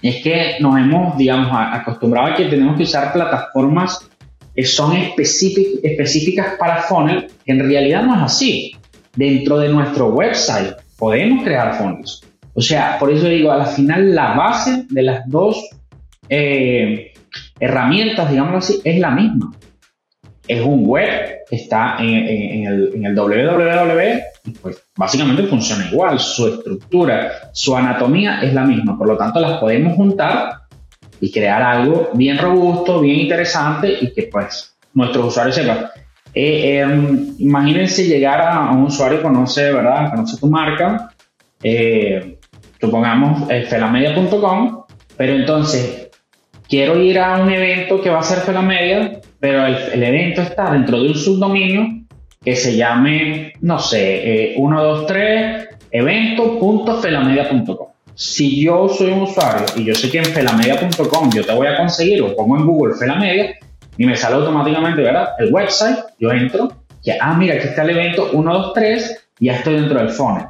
es 0.00 0.22
que 0.22 0.56
nos 0.60 0.78
hemos, 0.78 1.18
digamos, 1.18 1.50
acostumbrado 1.52 2.28
a 2.28 2.34
que 2.34 2.46
tenemos 2.46 2.76
que 2.76 2.84
usar 2.84 3.12
plataformas 3.12 4.08
que 4.54 4.64
son 4.64 4.96
específicas 4.96 6.54
para 6.58 6.82
funnel, 6.82 7.28
en 7.46 7.58
realidad 7.58 8.02
no 8.02 8.16
es 8.16 8.22
así. 8.22 8.76
Dentro 9.16 9.58
de 9.58 9.68
nuestro 9.68 10.08
website 10.08 10.74
podemos 10.98 11.42
crear 11.44 11.76
funnels. 11.76 12.22
O 12.54 12.60
sea, 12.60 12.98
por 12.98 13.12
eso 13.12 13.26
digo, 13.26 13.52
al 13.52 13.66
final 13.66 14.14
la 14.14 14.34
base 14.34 14.86
de 14.88 15.02
las 15.02 15.28
dos 15.28 15.68
eh, 16.28 17.12
herramientas, 17.58 18.30
digamos 18.30 18.64
así, 18.64 18.80
es 18.84 18.98
la 18.98 19.10
misma 19.10 19.52
es 20.48 20.60
un 20.62 20.84
web 20.84 21.44
que 21.48 21.54
está 21.54 21.96
en, 22.00 22.66
el, 22.66 22.94
en, 22.94 23.04
el, 23.06 23.14
www 23.14 24.20
pues 24.60 24.82
básicamente 24.96 25.44
funciona 25.44 25.88
igual, 25.88 26.18
su 26.18 26.48
estructura, 26.48 27.50
su 27.52 27.76
anatomía 27.76 28.40
es 28.42 28.52
la 28.52 28.64
misma, 28.64 28.96
por 28.96 29.06
lo 29.06 29.16
tanto 29.16 29.40
las 29.40 29.58
podemos 29.60 29.94
juntar 29.94 30.62
y 31.20 31.30
crear 31.30 31.62
algo 31.62 32.10
bien 32.14 32.38
robusto, 32.38 33.00
bien 33.00 33.20
interesante 33.20 33.96
y 34.00 34.12
que 34.12 34.24
pues 34.24 34.74
nuestros 34.94 35.26
usuarios 35.26 35.54
sepan. 35.54 35.86
Eh, 36.32 36.80
em, 36.80 37.34
imagínense 37.38 38.06
llegar 38.06 38.40
a, 38.40 38.70
un 38.70 38.84
usuario 38.84 39.18
que 39.18 39.24
conoce, 39.24 39.72
¿verdad? 39.72 40.10
Conoce 40.10 40.36
tu 40.38 40.46
marca 40.48 41.12
eh, 41.62 42.38
supongamos, 42.80 43.50
eh, 43.50 43.64
felamedia.com, 43.68 44.84
pero 45.16 45.34
entonces 45.34 46.10
quiero 46.68 47.00
ir 47.00 47.18
a 47.18 47.42
un 47.42 47.50
evento 47.50 48.00
que 48.00 48.10
va 48.10 48.20
a 48.20 48.22
ser 48.22 48.38
Felamedia, 48.38 49.20
pero 49.38 49.66
el, 49.66 50.02
evento 50.02 50.42
está 50.42 50.70
dentro 50.70 51.00
de 51.00 51.08
un 51.08 51.14
subdominio 51.14 51.86
que 52.42 52.56
se 52.56 52.76
llame, 52.76 53.52
no 53.60 53.78
sé, 53.78 54.54
123 54.56 55.68
evento.felamedia.com. 55.90 57.88
Si 58.14 58.62
yo 58.62 58.88
soy 58.88 59.12
un 59.12 59.22
usuario 59.22 59.66
y 59.76 59.84
yo 59.84 59.94
sé 59.94 60.10
que 60.10 60.18
en 60.18 60.24
felamedia.com 60.24 61.30
yo 61.30 61.44
te 61.44 61.54
voy 61.54 61.66
a 61.66 61.76
conseguir 61.76 62.22
o 62.22 62.34
pongo 62.36 62.56
en 62.56 62.66
Google 62.66 62.94
Felamedia 62.94 63.56
y 63.96 64.06
me 64.06 64.16
sale 64.16 64.36
automáticamente, 64.36 65.02
¿verdad? 65.02 65.30
El 65.38 65.52
website, 65.52 65.98
yo 66.18 66.30
entro, 66.30 66.72
que, 67.02 67.16
ah, 67.20 67.34
mira, 67.34 67.54
aquí 67.54 67.68
está 67.68 67.82
el 67.82 67.90
evento 67.90 68.30
123 68.30 69.28
y 69.40 69.46
ya 69.46 69.54
estoy 69.54 69.74
dentro 69.74 69.98
del 69.98 70.10
phone. 70.10 70.46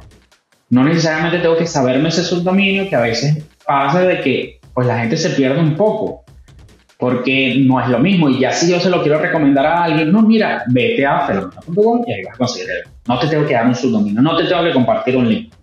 No 0.71 0.85
necesariamente 0.85 1.39
tengo 1.39 1.57
que 1.57 1.67
saberme 1.67 2.09
ese 2.09 2.23
subdominio 2.23 2.89
que 2.89 2.95
a 2.95 3.01
veces 3.01 3.43
pasa 3.65 4.01
de 4.01 4.21
que 4.21 4.59
pues 4.73 4.87
la 4.87 4.99
gente 4.99 5.17
se 5.17 5.31
pierde 5.31 5.59
un 5.59 5.75
poco 5.75 6.23
porque 6.97 7.55
no 7.59 7.81
es 7.81 7.89
lo 7.89 7.99
mismo. 7.99 8.29
Y 8.29 8.39
ya 8.39 8.53
si 8.53 8.71
yo 8.71 8.79
se 8.79 8.89
lo 8.89 9.01
quiero 9.01 9.19
recomendar 9.19 9.65
a 9.65 9.83
alguien, 9.83 10.13
no, 10.13 10.21
mira, 10.21 10.63
vete 10.67 11.05
a 11.05 11.27
fenomenal.com 11.27 12.03
y 12.07 12.13
ahí 12.13 12.23
vas 12.23 12.35
a 12.35 12.37
conseguir 12.37 12.69
No 13.05 13.19
te 13.19 13.27
tengo 13.27 13.45
que 13.45 13.53
dar 13.53 13.67
un 13.67 13.75
subdominio, 13.75 14.21
no 14.21 14.37
te 14.37 14.45
tengo 14.45 14.63
que 14.63 14.71
compartir 14.71 15.17
un 15.17 15.27
link. 15.27 15.53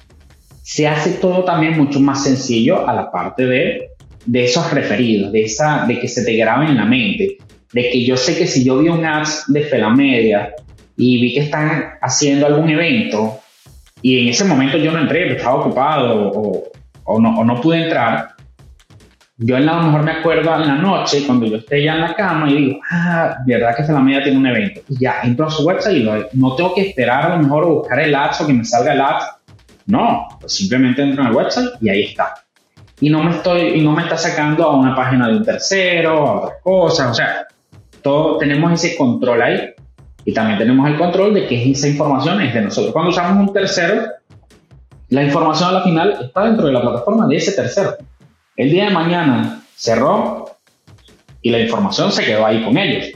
Se 0.62 0.86
hace 0.86 1.12
todo 1.12 1.42
también 1.42 1.78
mucho 1.78 2.00
más 2.00 2.24
sencillo 2.24 2.86
a 2.86 2.92
la 2.92 3.10
parte 3.10 3.46
de, 3.46 3.88
de 4.26 4.44
esos 4.44 4.70
referidos, 4.72 5.32
de, 5.32 5.44
esa, 5.44 5.86
de 5.86 5.98
que 5.98 6.08
se 6.08 6.22
te 6.22 6.36
graben 6.36 6.68
en 6.68 6.76
la 6.76 6.84
mente, 6.84 7.38
de 7.72 7.90
que 7.90 8.04
yo 8.04 8.18
sé 8.18 8.36
que 8.36 8.46
si 8.46 8.62
yo 8.62 8.76
vi 8.76 8.90
un 8.90 9.06
ads 9.06 9.44
de 9.48 9.62
Felamedia 9.62 10.54
y 10.98 11.18
vi 11.18 11.32
que 11.32 11.40
están 11.40 11.92
haciendo 12.02 12.46
algún 12.46 12.68
evento 12.68 13.40
y 14.02 14.20
en 14.22 14.28
ese 14.28 14.44
momento 14.44 14.76
yo 14.78 14.92
no 14.92 15.00
entré, 15.00 15.36
estaba 15.36 15.56
ocupado 15.56 16.30
o, 16.30 16.64
o, 17.04 17.20
no, 17.20 17.40
o 17.40 17.44
no 17.44 17.60
pude 17.60 17.84
entrar, 17.84 18.36
yo 19.40 19.56
a 19.56 19.60
lo 19.60 19.82
mejor 19.82 20.02
me 20.02 20.10
acuerdo 20.10 20.52
en 20.56 20.66
la 20.66 20.74
noche, 20.74 21.24
cuando 21.24 21.46
yo 21.46 21.58
esté 21.58 21.84
ya 21.84 21.94
en 21.94 22.00
la 22.00 22.14
cama, 22.14 22.50
y 22.50 22.56
digo, 22.56 22.80
ah, 22.90 23.36
verdad 23.46 23.76
que 23.76 23.92
la 23.92 24.00
media 24.00 24.22
tiene 24.24 24.36
un 24.36 24.46
evento. 24.46 24.80
Y 24.88 24.98
ya 24.98 25.20
entro 25.22 25.46
a 25.46 25.50
su 25.50 25.64
website 25.64 25.98
y 25.98 26.36
no 26.36 26.56
tengo 26.56 26.74
que 26.74 26.88
esperar 26.88 27.26
a 27.26 27.36
lo 27.36 27.42
mejor 27.44 27.66
buscar 27.66 28.00
el 28.00 28.14
ads 28.16 28.40
o 28.40 28.46
que 28.48 28.52
me 28.52 28.64
salga 28.64 28.94
el 28.94 29.00
ads. 29.00 29.26
No, 29.86 30.26
pues 30.40 30.52
simplemente 30.52 31.02
entro 31.02 31.22
en 31.22 31.28
el 31.28 31.36
website 31.36 31.70
y 31.80 31.88
ahí 31.88 32.02
está. 32.02 32.34
Y 33.00 33.10
no 33.10 33.22
me 33.22 33.30
estoy, 33.30 33.78
y 33.78 33.80
no 33.80 33.92
me 33.92 34.02
está 34.02 34.18
sacando 34.18 34.64
a 34.64 34.76
una 34.76 34.96
página 34.96 35.28
de 35.28 35.36
un 35.36 35.44
tercero, 35.44 36.26
a 36.26 36.32
otras 36.40 36.54
cosas. 36.64 37.10
O 37.12 37.14
sea, 37.14 37.46
todo, 38.02 38.38
tenemos 38.38 38.72
ese 38.72 38.96
control 38.96 39.40
ahí. 39.40 39.70
Y 40.28 40.34
también 40.34 40.58
tenemos 40.58 40.86
el 40.86 40.98
control 40.98 41.32
de 41.32 41.46
que 41.46 41.70
esa 41.70 41.88
información 41.88 42.42
es 42.42 42.52
de 42.52 42.60
nosotros. 42.60 42.92
Cuando 42.92 43.12
usamos 43.12 43.48
un 43.48 43.50
tercero, 43.50 44.08
la 45.08 45.22
información 45.22 45.70
a 45.70 45.72
la 45.72 45.82
final 45.82 46.18
está 46.20 46.44
dentro 46.44 46.66
de 46.66 46.72
la 46.74 46.82
plataforma 46.82 47.26
de 47.26 47.36
ese 47.36 47.52
tercero. 47.52 47.96
El 48.54 48.70
día 48.70 48.84
de 48.84 48.90
mañana 48.90 49.62
cerró 49.74 50.50
y 51.40 51.48
la 51.48 51.60
información 51.60 52.12
se 52.12 52.26
quedó 52.26 52.44
ahí 52.44 52.62
con 52.62 52.76
ellos. 52.76 53.06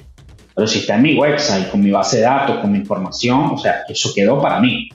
Pero 0.55 0.67
si 0.67 0.79
está 0.79 0.95
en 0.95 1.03
mi 1.03 1.15
website, 1.15 1.71
con 1.71 1.83
mi 1.83 1.91
base 1.91 2.17
de 2.17 2.23
datos, 2.23 2.61
con 2.61 2.73
mi 2.73 2.79
información, 2.79 3.51
o 3.53 3.59
sea, 3.59 3.83
eso 3.87 4.11
quedó 4.15 4.41
para 4.41 4.59
mí. 4.59 4.89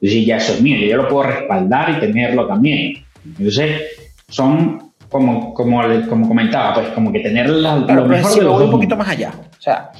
Entonces 0.00 0.26
ya 0.26 0.36
eso 0.36 0.52
es 0.52 0.62
mío, 0.62 0.78
yo 0.78 0.96
lo 0.96 1.08
puedo 1.08 1.24
respaldar 1.24 1.90
y 1.90 1.98
tenerlo 1.98 2.46
también. 2.46 3.04
Entonces, 3.24 3.82
son 4.28 4.92
como, 5.10 5.52
como, 5.54 5.82
como 6.08 6.28
comentaba, 6.28 6.74
pues 6.74 6.88
como 6.90 7.10
que 7.10 7.18
tener 7.18 7.50
la, 7.50 7.78
lo 7.78 8.04
mejor 8.04 8.30
si 8.30 8.38
voy 8.38 8.64
un 8.66 8.70
poquito 8.70 8.94
más 8.94 9.08
allá. 9.08 9.32
O 9.58 9.60
sea, 9.60 9.90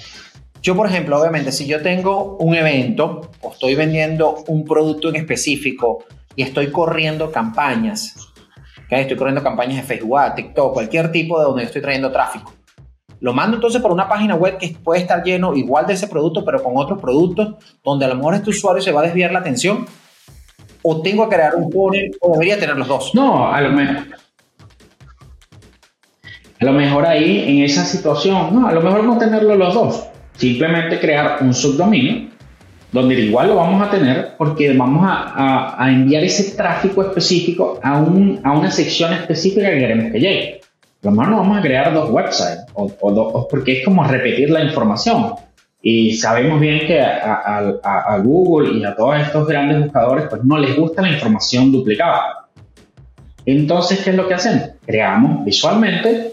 yo, 0.66 0.74
por 0.74 0.88
ejemplo, 0.88 1.20
obviamente, 1.20 1.52
si 1.52 1.64
yo 1.64 1.80
tengo 1.80 2.38
un 2.40 2.56
evento 2.56 3.30
o 3.40 3.52
estoy 3.52 3.76
vendiendo 3.76 4.42
un 4.48 4.64
producto 4.64 5.08
en 5.08 5.14
específico 5.14 6.04
y 6.34 6.42
estoy 6.42 6.72
corriendo 6.72 7.30
campañas, 7.30 8.16
Estoy 8.88 9.16
corriendo 9.16 9.44
campañas 9.44 9.76
de 9.76 9.82
Facebook, 9.82 10.18
TikTok, 10.34 10.72
cualquier 10.72 11.12
tipo 11.12 11.38
de 11.38 11.44
donde 11.44 11.62
estoy 11.62 11.82
trayendo 11.82 12.10
tráfico. 12.10 12.52
Lo 13.20 13.32
mando 13.32 13.56
entonces 13.56 13.80
por 13.80 13.92
una 13.92 14.08
página 14.08 14.34
web 14.34 14.58
que 14.58 14.76
puede 14.82 15.02
estar 15.02 15.22
lleno 15.22 15.54
igual 15.54 15.86
de 15.86 15.94
ese 15.94 16.08
producto, 16.08 16.44
pero 16.44 16.60
con 16.60 16.72
otros 16.76 17.00
productos, 17.00 17.54
donde 17.84 18.04
a 18.04 18.08
lo 18.08 18.16
mejor 18.16 18.34
este 18.34 18.50
usuario 18.50 18.82
se 18.82 18.90
va 18.90 19.02
a 19.02 19.04
desviar 19.04 19.30
la 19.30 19.38
atención. 19.40 19.86
O 20.82 21.00
tengo 21.00 21.28
que 21.28 21.36
crear 21.36 21.54
un 21.54 21.70
funnel, 21.70 22.10
o 22.20 22.32
debería 22.32 22.58
tener 22.58 22.76
los 22.76 22.88
dos. 22.88 23.14
No, 23.14 23.52
a 23.52 23.60
lo 23.60 23.70
mejor. 23.70 24.06
A 26.60 26.64
lo 26.64 26.72
mejor 26.72 27.06
ahí, 27.06 27.56
en 27.56 27.64
esa 27.64 27.84
situación, 27.84 28.52
no, 28.52 28.66
a 28.66 28.72
lo 28.72 28.80
mejor 28.80 29.04
no 29.04 29.16
tenerlo 29.16 29.54
los 29.54 29.72
dos. 29.72 30.08
Simplemente 30.36 31.00
crear 31.00 31.38
un 31.40 31.54
subdominio 31.54 32.28
donde 32.92 33.14
igual 33.20 33.48
lo 33.48 33.56
vamos 33.56 33.86
a 33.86 33.90
tener 33.90 34.34
porque 34.38 34.72
vamos 34.72 35.04
a, 35.06 35.86
enviar 35.90 36.24
ese 36.24 36.56
tráfico 36.56 37.02
específico 37.02 37.78
a, 37.82 37.98
un, 37.98 38.40
a, 38.42 38.52
una 38.52 38.70
sección 38.70 39.12
específica 39.12 39.70
que 39.70 39.78
queremos 39.78 40.12
que 40.12 40.20
llegue. 40.20 40.60
Lo 41.02 41.10
mejor 41.10 41.28
no 41.28 41.36
vamos 41.38 41.58
a 41.58 41.62
crear 41.62 41.92
dos 41.92 42.10
websites, 42.10 42.64
o, 42.74 43.46
porque 43.48 43.78
es 43.78 43.84
como 43.84 44.02
repetir 44.04 44.50
la 44.50 44.64
información. 44.64 45.34
Y 45.82 46.14
sabemos 46.14 46.58
bien 46.58 46.86
que 46.86 47.00
a, 47.00 48.20
Google 48.24 48.78
y 48.78 48.84
a 48.84 48.96
todos 48.96 49.20
estos 49.20 49.46
grandes 49.46 49.84
buscadores 49.84 50.26
pues 50.28 50.42
no 50.42 50.58
les 50.58 50.74
gusta 50.74 51.02
la 51.02 51.10
información 51.10 51.70
duplicada. 51.70 52.48
Entonces, 53.44 54.00
¿qué 54.02 54.10
es 54.10 54.16
lo 54.16 54.26
que 54.26 54.34
hacemos? 54.34 54.70
Creamos 54.84 55.44
visualmente 55.44 56.32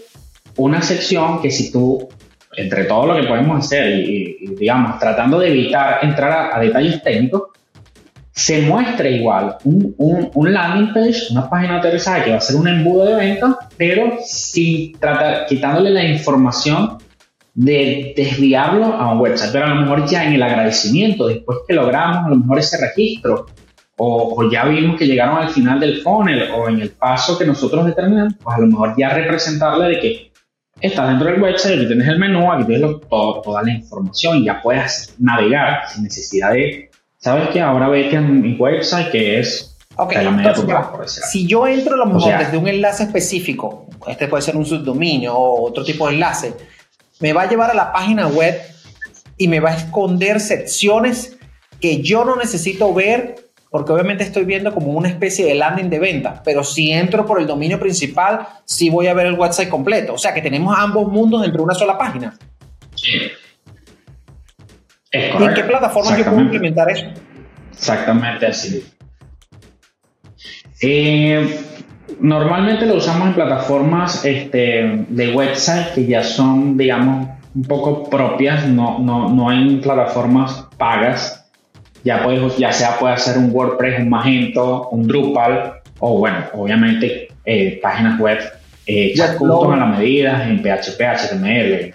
una 0.56 0.82
sección 0.82 1.40
que 1.40 1.50
si 1.50 1.70
tú 1.70 2.08
entre 2.56 2.84
todo 2.84 3.06
lo 3.06 3.20
que 3.20 3.26
podemos 3.26 3.64
hacer 3.64 4.00
y, 4.00 4.54
digamos, 4.58 4.98
tratando 4.98 5.38
de 5.38 5.48
evitar 5.48 5.98
entrar 6.02 6.54
a, 6.54 6.60
detalles 6.60 7.02
técnicos, 7.02 7.42
se 8.32 8.62
muestra 8.62 9.08
igual 9.08 9.56
un, 9.64 9.94
un, 10.34 10.52
landing 10.52 10.92
page, 10.92 11.26
una 11.30 11.48
página 11.48 11.78
aterrizada 11.78 12.24
que 12.24 12.30
va 12.30 12.38
a 12.38 12.40
ser 12.40 12.56
un 12.56 12.66
embudo 12.66 13.04
de 13.06 13.14
venta, 13.14 13.56
pero 13.76 14.18
sin 14.24 14.98
tratar, 14.98 15.46
quitándole 15.46 15.90
la 15.90 16.04
información 16.04 16.98
de 17.54 18.12
desviarlo 18.16 18.86
a 18.86 19.12
un 19.12 19.20
website. 19.20 19.52
Pero 19.52 19.66
a 19.66 19.68
lo 19.68 19.80
mejor 19.82 20.06
ya 20.08 20.24
en 20.24 20.34
el 20.34 20.42
agradecimiento, 20.42 21.28
después 21.28 21.58
que 21.66 21.74
logramos 21.74 22.26
a 22.26 22.28
lo 22.28 22.36
mejor 22.36 22.58
ese 22.58 22.76
registro, 22.78 23.46
o, 23.96 24.34
o, 24.36 24.50
ya 24.50 24.64
vimos 24.64 24.98
que 24.98 25.06
llegaron 25.06 25.38
al 25.38 25.50
final 25.50 25.78
del 25.78 26.02
funnel, 26.02 26.50
o 26.50 26.68
en 26.68 26.80
el 26.80 26.90
paso 26.90 27.38
que 27.38 27.46
nosotros 27.46 27.86
determinamos, 27.86 28.34
pues 28.42 28.56
a 28.56 28.60
lo 28.60 28.66
mejor 28.66 28.94
ya 28.98 29.10
representarle 29.10 29.86
de 29.86 30.00
que 30.00 30.33
estás 30.80 31.08
dentro 31.08 31.30
del 31.30 31.42
website, 31.42 31.78
aquí 31.78 31.86
tienes 31.86 32.08
el 32.08 32.18
menú, 32.18 32.52
aquí 32.52 32.64
tienes 32.64 32.90
toda 33.08 33.62
la 33.62 33.72
información 33.72 34.38
y 34.38 34.44
ya 34.44 34.60
puedes 34.62 35.14
navegar 35.18 35.88
sin 35.88 36.04
necesidad 36.04 36.52
de, 36.52 36.90
¿sabes 37.18 37.48
qué? 37.48 37.60
Ahora 37.60 37.88
vete 37.88 38.16
en 38.16 38.42
mi 38.42 38.54
website 38.54 39.10
que 39.10 39.40
es... 39.40 39.76
Ok, 39.96 40.12
entonces, 40.16 41.24
si 41.30 41.46
yo 41.46 41.68
entro 41.68 41.94
a 41.94 41.98
lo 41.98 42.06
mejor 42.06 42.36
desde 42.36 42.56
un 42.56 42.66
enlace 42.66 43.04
específico, 43.04 43.86
este 44.08 44.26
puede 44.26 44.42
ser 44.42 44.56
un 44.56 44.66
subdominio 44.66 45.34
o 45.34 45.68
otro 45.68 45.84
tipo 45.84 46.08
de 46.08 46.14
enlace, 46.14 46.52
me 47.20 47.32
va 47.32 47.42
a 47.42 47.48
llevar 47.48 47.70
a 47.70 47.74
la 47.74 47.92
página 47.92 48.26
web 48.26 48.60
y 49.36 49.46
me 49.46 49.60
va 49.60 49.70
a 49.70 49.76
esconder 49.76 50.40
secciones 50.40 51.38
que 51.80 52.02
yo 52.02 52.24
no 52.24 52.34
necesito 52.34 52.92
ver 52.92 53.36
porque 53.74 53.90
obviamente 53.90 54.22
estoy 54.22 54.44
viendo 54.44 54.72
como 54.72 54.92
una 54.92 55.08
especie 55.08 55.46
de 55.46 55.56
landing 55.56 55.90
de 55.90 55.98
venta, 55.98 56.40
pero 56.44 56.62
si 56.62 56.92
entro 56.92 57.26
por 57.26 57.40
el 57.40 57.46
dominio 57.48 57.80
principal, 57.80 58.46
sí 58.64 58.88
voy 58.88 59.08
a 59.08 59.14
ver 59.14 59.26
el 59.26 59.34
website 59.34 59.68
completo. 59.68 60.14
O 60.14 60.18
sea 60.18 60.32
que 60.32 60.40
tenemos 60.40 60.78
ambos 60.78 61.10
mundos 61.10 61.42
dentro 61.42 61.58
de 61.58 61.64
una 61.64 61.74
sola 61.74 61.98
página. 61.98 62.38
Sí. 62.94 63.08
¿Y 65.12 65.42
en 65.42 65.54
qué 65.54 65.64
plataforma 65.64 66.16
yo 66.16 66.24
puedo 66.24 66.40
implementar 66.42 66.88
eso? 66.88 67.06
Exactamente 67.72 68.46
así. 68.46 68.86
Eh, 70.80 71.58
normalmente 72.20 72.86
lo 72.86 72.94
usamos 72.94 73.26
en 73.26 73.34
plataformas 73.34 74.24
este, 74.24 75.04
de 75.08 75.34
website 75.34 75.94
que 75.94 76.06
ya 76.06 76.22
son, 76.22 76.76
digamos, 76.76 77.28
un 77.52 77.62
poco 77.64 78.08
propias, 78.08 78.68
no, 78.68 79.00
no, 79.00 79.30
no 79.30 79.48
hay 79.48 79.78
plataformas 79.78 80.68
pagas 80.78 81.43
ya, 82.04 82.22
puedes, 82.22 82.56
ya 82.58 82.72
sea 82.72 82.98
puede 82.98 83.14
hacer 83.14 83.38
un 83.38 83.50
WordPress, 83.50 84.00
un 84.00 84.08
Magento, 84.10 84.88
un 84.90 85.08
Drupal, 85.08 85.80
o 85.98 86.18
bueno, 86.18 86.38
obviamente 86.52 87.28
eh, 87.44 87.80
páginas 87.82 88.20
web 88.20 88.38
eh, 88.86 89.14
a 89.18 89.76
la 89.76 89.86
medida 89.86 90.46
en 90.46 90.60
PHP, 90.62 91.00
HTML. 91.00 91.94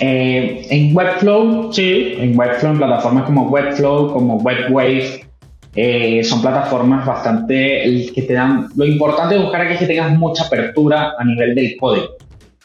Eh, 0.00 0.66
en 0.68 0.96
Webflow, 0.96 1.72
sí, 1.72 2.16
en 2.18 2.36
Webflow, 2.36 2.72
en 2.72 2.78
plataformas 2.78 3.24
como 3.24 3.48
Webflow, 3.48 4.12
como 4.12 4.36
WebWave, 4.38 5.26
eh, 5.74 6.24
son 6.24 6.42
plataformas 6.42 7.06
bastante 7.06 8.10
que 8.14 8.22
te 8.22 8.32
dan. 8.32 8.68
Lo 8.76 8.84
importante 8.84 9.36
de 9.36 9.42
buscar 9.42 9.62
aquí 9.62 9.74
es 9.74 9.78
que 9.78 9.86
tengas 9.86 10.10
mucha 10.12 10.44
apertura 10.44 11.14
a 11.16 11.24
nivel 11.24 11.54
del 11.54 11.76
código 11.76 12.15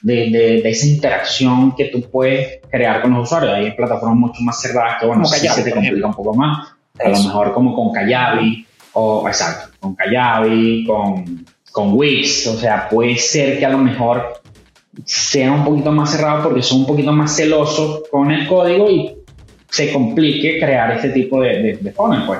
de, 0.01 0.61
esa 0.69 0.87
interacción 0.87 1.75
que 1.75 1.85
tú 1.85 2.01
puedes 2.09 2.59
crear 2.69 3.01
con 3.01 3.13
los 3.13 3.27
usuarios. 3.27 3.53
Hay 3.53 3.71
plataformas 3.71 4.17
mucho 4.17 4.41
más 4.41 4.61
cerradas 4.61 4.99
que, 4.99 5.05
bueno, 5.05 5.25
sí 5.25 5.47
se 5.47 5.63
te 5.63 5.71
complica 5.71 6.07
un 6.07 6.13
poco 6.13 6.33
más. 6.33 6.73
A 7.03 7.09
lo 7.09 7.17
mejor 7.17 7.53
como 7.53 7.75
con 7.75 7.91
Kajabi, 7.91 8.65
o 8.93 9.27
exacto, 9.27 9.75
con 9.79 9.95
Kajabi, 9.95 10.85
con, 10.85 11.45
con 11.71 11.93
Wix. 11.93 12.47
O 12.47 12.57
sea, 12.57 12.87
puede 12.89 13.17
ser 13.17 13.59
que 13.59 13.65
a 13.65 13.69
lo 13.69 13.77
mejor 13.77 14.41
sea 15.05 15.51
un 15.51 15.63
poquito 15.63 15.91
más 15.91 16.11
cerrado 16.11 16.43
porque 16.43 16.61
son 16.61 16.81
un 16.81 16.85
poquito 16.85 17.11
más 17.11 17.35
celosos 17.35 18.03
con 18.11 18.31
el 18.31 18.47
código 18.47 18.89
y 18.89 19.15
se 19.69 19.91
complique 19.91 20.59
crear 20.59 20.91
este 20.91 21.09
tipo 21.09 21.41
de, 21.41 21.77
de, 21.81 21.93
pues. 22.25 22.39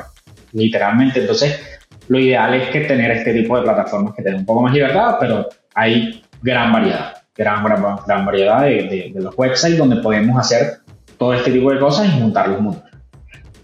literalmente. 0.52 1.22
Entonces, 1.22 1.60
lo 2.10 2.20
ideal 2.20 2.54
es 2.56 2.70
que 2.70 2.82
tener 2.82 3.12
este 3.12 3.34
tipo 3.34 3.56
de 3.56 3.64
plataformas 3.64 4.14
que 4.14 4.22
tengan 4.22 4.42
un 4.42 4.46
poco 4.46 4.64
más 4.64 4.74
libertad, 4.74 5.16
pero 5.20 5.48
hay 5.74 6.22
gran 6.42 6.74
variedad, 6.74 7.21
gran, 7.42 7.64
gran, 8.06 8.26
variedad 8.26 8.62
de, 8.62 9.12
de, 9.14 9.22
los 9.22 9.38
websites 9.38 9.78
donde 9.78 9.98
podemos 9.98 10.40
hacer 10.40 10.82
todo 11.18 11.34
este 11.34 11.52
tipo 11.52 11.72
de 11.72 11.80
cosas 11.80 12.08
y 12.14 12.20
montarlos 12.20 12.58
juntos. 12.58 12.84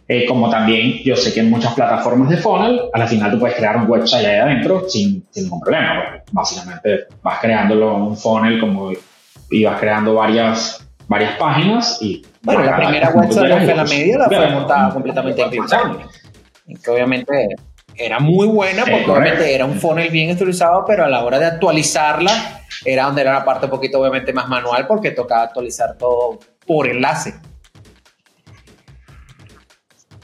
Eh, 0.10 0.26
como 0.26 0.50
también 0.50 1.00
yo 1.04 1.16
sé 1.18 1.34
que 1.34 1.42
en 1.42 1.50
muchas 1.50 1.74
plataformas 1.74 2.30
de 2.30 2.38
funnel, 2.38 2.82
a 2.94 2.98
la 2.98 3.08
final 3.08 3.32
tú 3.32 3.40
puedes 3.40 3.58
crear 3.58 3.76
un 3.78 3.90
website 3.90 4.26
ahí 4.26 4.38
adentro 4.38 4.88
sin, 4.88 5.26
sin 5.30 5.44
ningún 5.44 5.60
problema. 5.60 6.24
básicamente 6.32 7.08
vas 7.22 7.40
creándolo 7.40 7.96
un 7.96 8.18
funnel 8.18 8.60
como 8.60 8.92
y 9.52 9.64
vas 9.66 9.80
creando 9.80 10.16
varias, 10.16 10.88
varias 11.08 11.36
páginas 11.38 12.02
y... 12.02 12.26
Bueno, 12.42 12.64
la 12.64 12.78
primera 12.78 13.10
website 13.10 13.62
de 13.62 13.76
la 13.76 13.84
media 13.84 14.18
la 14.18 14.28
fue 14.28 14.50
montada 14.50 14.94
completamente 14.94 15.42
en. 15.42 16.78
Que 16.82 16.92
obviamente 16.92 17.56
era 17.96 18.20
muy 18.20 18.48
buena 18.48 18.86
porque 18.86 19.10
obviamente 19.10 19.54
era 19.54 19.66
un 19.66 19.76
funnel 19.76 20.10
bien 20.10 20.30
estructurado, 20.30 20.86
pero 20.88 21.04
a 21.04 21.10
la 21.10 21.26
hora 21.26 21.40
de 21.40 21.46
actualizarla 21.48 22.57
era 22.86 23.06
donde 23.06 23.22
era 23.22 23.34
la 23.34 23.46
parte 23.46 23.66
un 23.66 23.72
poquito 23.72 24.00
obviamente 24.00 24.34
más 24.34 24.48
manual 24.48 24.88
porque 24.88 25.12
tocaba 25.12 25.44
actualizar 25.44 25.98
todo 25.98 26.40
por 26.66 26.88
enlace. 26.88 27.36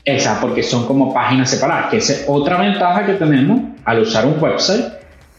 Esa, 0.06 0.40
porque 0.42 0.64
son 0.64 0.86
como 0.86 1.14
páginas 1.14 1.50
separadas, 1.50 1.90
que 1.90 1.98
es 1.98 2.26
otra 2.28 2.58
ventaja 2.58 3.06
que 3.06 3.14
tenemos 3.14 3.62
al 3.86 4.00
usar 4.00 4.26
un 4.26 4.42
website, 4.42 4.86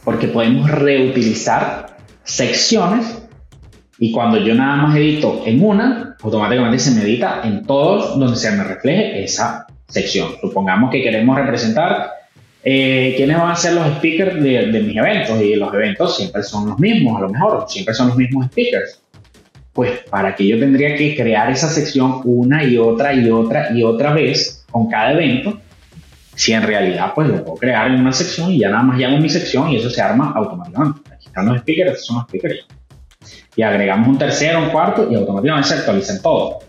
porque 0.03 0.29
podemos 0.29 0.71
reutilizar 0.71 1.97
secciones 2.23 3.23
y 3.99 4.11
cuando 4.11 4.39
yo 4.39 4.55
nada 4.55 4.77
más 4.77 4.97
edito 4.97 5.43
en 5.45 5.63
una, 5.65 6.17
automáticamente 6.23 6.79
se 6.79 6.93
me 6.93 7.03
edita 7.03 7.43
en 7.45 7.65
todos 7.65 8.19
donde 8.19 8.37
se 8.37 8.51
me 8.53 8.65
refleje 8.65 9.23
esa 9.23 9.67
sección. 9.87 10.31
Supongamos 10.41 10.91
que 10.91 11.03
queremos 11.03 11.37
representar 11.37 12.11
eh, 12.67 13.13
quiénes 13.17 13.37
van 13.37 13.51
a 13.51 13.57
ser 13.57 13.75
los 13.75 13.87
speakers 13.97 14.43
de, 14.43 14.73
de, 14.73 14.81
mis 14.81 14.97
eventos 14.97 15.39
y 15.43 15.55
los 15.55 15.73
eventos 15.75 16.17
siempre 16.17 16.43
son 16.43 16.71
los 16.71 16.79
mismos, 16.79 17.19
a 17.19 17.27
lo 17.27 17.29
mejor, 17.29 17.67
siempre 17.69 17.95
son 17.95 18.09
los 18.09 18.17
mismos 18.17 18.47
speakers. 18.47 19.03
Pues 19.75 19.91
para 20.09 20.35
que 20.35 20.47
yo 20.47 20.59
tendría 20.59 20.97
que 20.97 21.15
crear 21.15 21.51
esa 21.51 21.69
sección 21.69 22.23
una 22.25 22.65
y 22.65 22.79
otra 22.79 23.13
y 23.13 23.29
otra 23.29 23.71
y 23.77 23.83
otra 23.83 24.15
vez 24.15 24.65
con 24.71 24.89
cada 24.89 25.13
evento, 25.13 25.61
si 26.35 26.55
en 26.55 26.63
realidad 26.63 27.13
pues 27.15 27.29
lo 27.29 27.45
puedo 27.45 27.57
crear 27.57 27.91
en 27.91 28.01
una 28.01 28.13
sección 28.13 28.51
y 28.51 28.61
ya 28.61 28.71
nada 28.71 28.83
más 28.83 28.99
llamo 28.99 29.19
mi 29.19 29.29
sección 29.29 29.71
y 29.71 29.77
eso 29.77 29.91
se 29.91 30.01
arma 30.01 30.33
automáticamente. 30.35 31.01
Aquí 31.13 31.27
están 31.27 31.47
los 31.47 31.59
speakers, 31.59 31.91
estos 31.91 32.07
son 32.07 32.17
los 32.17 32.25
speakers. 32.29 32.67
Y 33.57 33.63
agregamos 33.63 34.09
un 34.09 34.17
tercero, 34.17 34.61
un 34.61 34.71
cuarto 34.71 35.07
y 35.11 35.15
automáticamente 35.17 35.69
se 35.69 35.75
actualizan 35.75 36.23
todo. 36.23 36.61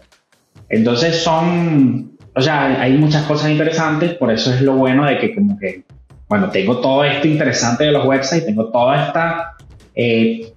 Entonces 0.68 1.24
son 1.24 2.14
o 2.36 2.42
sea, 2.42 2.82
hay 2.82 2.94
muchas 2.94 3.24
cosas 3.24 3.50
interesantes, 3.50 4.13
por 4.15 4.32
eso 4.32 4.54
es 4.54 4.62
lo 4.62 4.75
bueno 4.75 5.06
de 5.06 5.18
que 5.18 5.34
como 5.34 5.58
que, 5.58 5.84
bueno, 6.27 6.50
tengo 6.50 6.80
todo 6.80 7.04
esto 7.04 7.27
interesante 7.27 7.86
de 7.86 7.92
los 7.92 8.06
websites, 8.06 8.46
tengo 8.46 8.70
toda 8.72 9.08
esta 9.08 9.56
eh, 9.96 10.51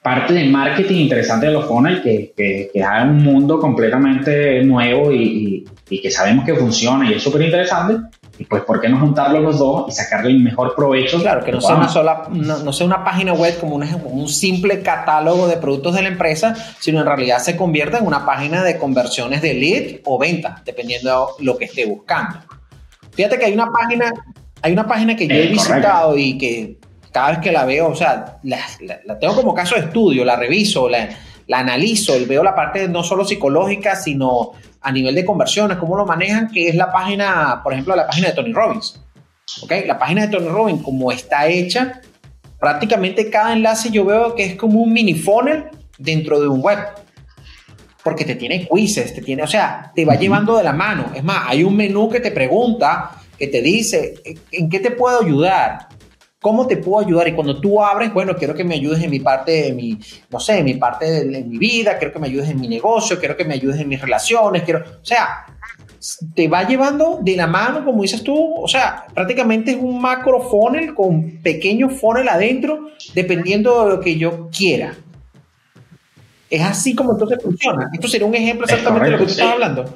parte 0.00 0.32
de 0.34 0.44
marketing 0.44 0.96
interesante 0.96 1.46
de 1.46 1.52
los 1.52 1.66
funnels 1.66 2.00
que, 2.00 2.32
que, 2.36 2.70
que 2.72 2.80
da 2.80 3.02
un 3.02 3.18
mundo 3.22 3.58
completamente 3.58 4.62
nuevo 4.62 5.10
y, 5.10 5.22
y, 5.22 5.64
y 5.90 6.00
que 6.00 6.10
sabemos 6.10 6.44
que 6.44 6.54
funciona 6.54 7.10
y 7.10 7.14
es 7.14 7.22
súper 7.22 7.42
interesante, 7.42 7.96
y 8.42 8.44
pues, 8.44 8.64
¿por 8.64 8.80
qué 8.80 8.88
no 8.88 8.98
juntarlos 8.98 9.40
los 9.40 9.58
dos 9.60 9.84
y 9.88 9.92
sacarle 9.92 10.30
el 10.30 10.40
mejor 10.40 10.74
provecho? 10.74 11.20
Claro, 11.20 11.44
que 11.44 11.52
no 11.52 11.60
sea, 11.60 11.76
una 11.76 11.88
sola, 11.88 12.24
no, 12.28 12.72
sea 12.72 12.86
una 12.86 13.04
página 13.04 13.32
web 13.34 13.56
como 13.60 13.76
un, 13.76 13.84
un 14.04 14.28
simple 14.28 14.82
catálogo 14.82 15.46
de 15.46 15.58
productos 15.58 15.94
de 15.94 16.02
la 16.02 16.08
empresa, 16.08 16.52
sino 16.80 16.98
en 16.98 17.06
realidad 17.06 17.38
se 17.38 17.56
convierta 17.56 17.98
en 17.98 18.06
una 18.06 18.26
página 18.26 18.64
de 18.64 18.78
conversiones 18.78 19.42
de 19.42 19.54
lead 19.54 20.00
o 20.06 20.18
venta, 20.18 20.60
dependiendo 20.64 21.36
de 21.38 21.44
lo 21.44 21.56
que 21.56 21.66
esté 21.66 21.86
buscando. 21.86 22.40
Fíjate 23.12 23.38
que 23.38 23.44
hay 23.44 23.52
una 23.52 23.70
página, 23.70 24.12
hay 24.60 24.72
una 24.72 24.88
página 24.88 25.14
que 25.14 25.28
yo 25.28 25.34
he 25.36 25.46
visitado 25.46 26.18
y 26.18 26.36
que 26.36 26.78
cada 27.12 27.30
vez 27.30 27.38
que 27.38 27.52
la 27.52 27.64
veo, 27.64 27.90
o 27.90 27.94
sea, 27.94 28.38
la, 28.42 28.58
la, 29.06 29.20
tengo 29.20 29.36
como 29.36 29.54
caso 29.54 29.76
de 29.76 29.82
estudio, 29.82 30.24
la 30.24 30.34
reviso, 30.34 30.88
la, 30.88 31.10
la 31.46 31.60
analizo, 31.60 32.14
veo 32.26 32.42
la 32.42 32.56
parte 32.56 32.88
no 32.88 33.04
solo 33.04 33.24
psicológica, 33.24 33.94
sino 33.94 34.50
a 34.82 34.92
nivel 34.92 35.14
de 35.14 35.24
conversiones, 35.24 35.78
cómo 35.78 35.96
lo 35.96 36.04
manejan, 36.04 36.48
que 36.48 36.68
es 36.68 36.74
la 36.74 36.90
página, 36.90 37.60
por 37.62 37.72
ejemplo, 37.72 37.94
la 37.94 38.06
página 38.06 38.28
de 38.28 38.34
Tony 38.34 38.52
Robbins. 38.52 39.00
¿Ok? 39.62 39.72
La 39.86 39.98
página 39.98 40.22
de 40.22 40.28
Tony 40.28 40.48
Robbins, 40.48 40.82
como 40.82 41.12
está 41.12 41.46
hecha, 41.46 42.00
prácticamente 42.58 43.30
cada 43.30 43.52
enlace 43.52 43.90
yo 43.90 44.04
veo 44.04 44.34
que 44.34 44.44
es 44.44 44.56
como 44.56 44.80
un 44.80 44.92
mini 44.92 45.14
funnel 45.14 45.66
dentro 45.98 46.40
de 46.40 46.48
un 46.48 46.60
web. 46.60 46.78
Porque 48.02 48.24
te 48.24 48.34
tiene 48.34 48.66
quizzes, 48.66 49.14
te 49.14 49.22
tiene, 49.22 49.44
o 49.44 49.46
sea, 49.46 49.92
te 49.94 50.04
va 50.04 50.16
llevando 50.16 50.56
de 50.56 50.64
la 50.64 50.72
mano. 50.72 51.12
Es 51.14 51.22
más, 51.22 51.44
hay 51.46 51.62
un 51.62 51.76
menú 51.76 52.08
que 52.08 52.18
te 52.18 52.32
pregunta, 52.32 53.12
que 53.38 53.46
te 53.46 53.62
dice, 53.62 54.14
¿en 54.50 54.68
qué 54.68 54.80
te 54.80 54.90
puedo 54.90 55.20
ayudar? 55.20 55.88
¿Cómo 56.42 56.66
te 56.66 56.76
puedo 56.76 57.06
ayudar? 57.06 57.28
Y 57.28 57.34
cuando 57.34 57.60
tú 57.60 57.82
abres, 57.82 58.12
bueno, 58.12 58.34
quiero 58.34 58.52
que 58.52 58.64
me 58.64 58.74
ayudes 58.74 59.00
en 59.00 59.10
mi 59.10 59.20
parte 59.20 59.52
de 59.62 59.72
mi, 59.72 59.96
no 60.28 60.40
sé, 60.40 60.58
en 60.58 60.64
mi 60.64 60.74
parte 60.74 61.24
de, 61.24 61.44
mi 61.44 61.56
vida, 61.56 61.96
quiero 61.96 62.12
que 62.12 62.18
me 62.18 62.26
ayudes 62.26 62.50
en 62.50 62.60
mi 62.60 62.66
negocio, 62.66 63.20
quiero 63.20 63.36
que 63.36 63.44
me 63.44 63.54
ayudes 63.54 63.80
en 63.80 63.88
mis 63.88 64.00
relaciones, 64.00 64.64
quiero, 64.64 64.80
o 64.80 65.04
sea, 65.04 65.46
te 66.34 66.48
va 66.48 66.66
llevando 66.66 67.20
de 67.22 67.36
la 67.36 67.46
mano, 67.46 67.84
como 67.84 68.02
dices 68.02 68.24
tú, 68.24 68.56
o 68.56 68.66
sea, 68.66 69.06
prácticamente 69.14 69.70
es 69.70 69.76
un 69.80 70.00
macro 70.00 70.40
funnel 70.40 70.94
con 70.94 71.40
pequeño 71.42 71.88
funnel 71.90 72.28
adentro, 72.28 72.88
dependiendo 73.14 73.84
de 73.84 73.90
lo 73.96 74.00
que 74.00 74.16
yo 74.18 74.50
quiera. 74.50 74.96
Es 76.50 76.60
así 76.60 76.96
como 76.96 77.12
entonces 77.12 77.38
funciona. 77.40 77.88
Esto 77.94 78.08
sería 78.08 78.26
un 78.26 78.34
ejemplo 78.34 78.66
exactamente 78.66 79.04
de 79.06 79.10
lo 79.12 79.18
que 79.18 79.24
tú 79.26 79.30
estás 79.30 79.52
hablando. 79.52 79.94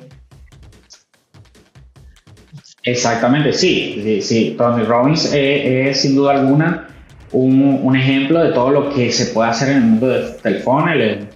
Exactamente, 2.87 3.53
sí, 3.53 4.01
sí, 4.01 4.23
sí. 4.23 4.55
Tony 4.57 4.85
Robbins 4.85 5.33
es, 5.35 6.01
sin 6.01 6.15
duda 6.15 6.35
alguna 6.35 6.87
un, 7.33 7.81
un, 7.83 7.97
ejemplo 7.97 8.39
de 8.41 8.53
todo 8.53 8.71
lo 8.71 8.91
que 8.91 9.11
se 9.11 9.35
puede 9.35 9.51
hacer 9.51 9.71
en 9.71 9.77
el 9.79 9.83
mundo 9.83 10.07
del 10.07 10.61
funnel. 10.61 11.01
Es 11.03 11.27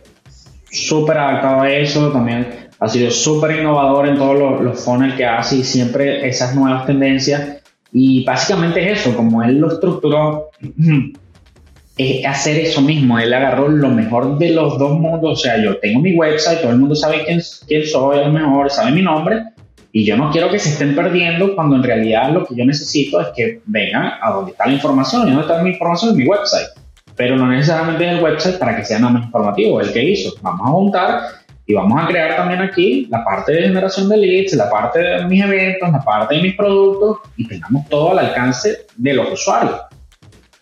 súper 0.70 1.18
adaptado 1.18 1.62
a 1.62 1.70
eso, 1.72 2.12
también 2.12 2.46
ha 2.78 2.88
sido 2.88 3.10
súper 3.10 3.58
innovador 3.58 4.06
en 4.06 4.16
todos 4.16 4.38
los, 4.38 4.60
los 4.60 4.84
funnels 4.84 5.14
que 5.16 5.26
hace 5.26 5.56
y 5.56 5.64
siempre 5.64 6.28
esas 6.28 6.54
nuevas 6.54 6.86
tendencias. 6.86 7.60
Y 7.92 8.24
básicamente 8.24 8.88
es 8.88 9.00
eso, 9.00 9.16
como 9.16 9.42
él 9.42 9.58
lo 9.58 9.72
estructuró, 9.72 10.50
es 11.98 12.26
hacer 12.26 12.58
eso 12.58 12.80
mismo. 12.80 13.18
Él 13.18 13.34
agarró 13.34 13.66
lo 13.66 13.88
mejor 13.88 14.38
de 14.38 14.50
los 14.50 14.78
dos 14.78 14.92
mundos. 14.92 15.32
O 15.32 15.42
sea, 15.42 15.60
yo 15.60 15.78
tengo 15.78 16.00
mi 16.00 16.14
website, 16.14 16.60
todo 16.60 16.70
el 16.70 16.78
mundo 16.78 16.94
sabe 16.94 17.24
quién, 17.24 17.40
quién 17.66 17.84
soy, 17.84 18.18
lo 18.18 18.30
mejor 18.30 18.70
sabe 18.70 18.92
mi 18.92 19.02
nombre 19.02 19.42
y 19.92 20.04
yo 20.04 20.16
no 20.16 20.30
quiero 20.30 20.50
que 20.50 20.58
se 20.58 20.70
estén 20.70 20.94
perdiendo 20.94 21.54
cuando 21.54 21.76
en 21.76 21.82
realidad 21.82 22.30
lo 22.32 22.44
que 22.44 22.54
yo 22.54 22.64
necesito 22.64 23.20
es 23.20 23.28
que 23.34 23.60
vengan 23.66 24.12
a 24.20 24.30
donde 24.30 24.52
está 24.52 24.66
la 24.66 24.74
información. 24.74 25.22
Y 25.26 25.30
donde 25.32 25.42
está 25.42 25.62
mi 25.62 25.70
información 25.70 26.12
en 26.12 26.16
mi 26.18 26.26
website. 26.26 26.68
Pero 27.16 27.36
no 27.36 27.48
necesariamente 27.48 28.04
en 28.04 28.16
el 28.16 28.22
website 28.22 28.58
para 28.58 28.76
que 28.76 28.84
sea 28.84 29.00
nada 29.00 29.14
más 29.14 29.24
informativo. 29.24 29.80
El 29.80 29.92
que 29.92 30.02
hizo. 30.02 30.32
Vamos 30.42 30.60
a 30.60 30.70
juntar 30.70 31.20
y 31.66 31.74
vamos 31.74 32.02
a 32.02 32.06
crear 32.06 32.36
también 32.36 32.62
aquí 32.62 33.06
la 33.10 33.24
parte 33.24 33.52
de 33.52 33.62
generación 33.62 34.08
de 34.08 34.16
leads, 34.16 34.52
la 34.54 34.70
parte 34.70 35.00
de 35.00 35.24
mis 35.24 35.42
eventos, 35.42 35.90
la 35.90 36.00
parte 36.00 36.36
de 36.36 36.42
mis 36.42 36.54
productos 36.54 37.18
y 37.36 37.46
tengamos 37.46 37.88
todo 37.88 38.12
al 38.12 38.20
alcance 38.20 38.86
de 38.96 39.14
los 39.14 39.32
usuarios. 39.32 39.80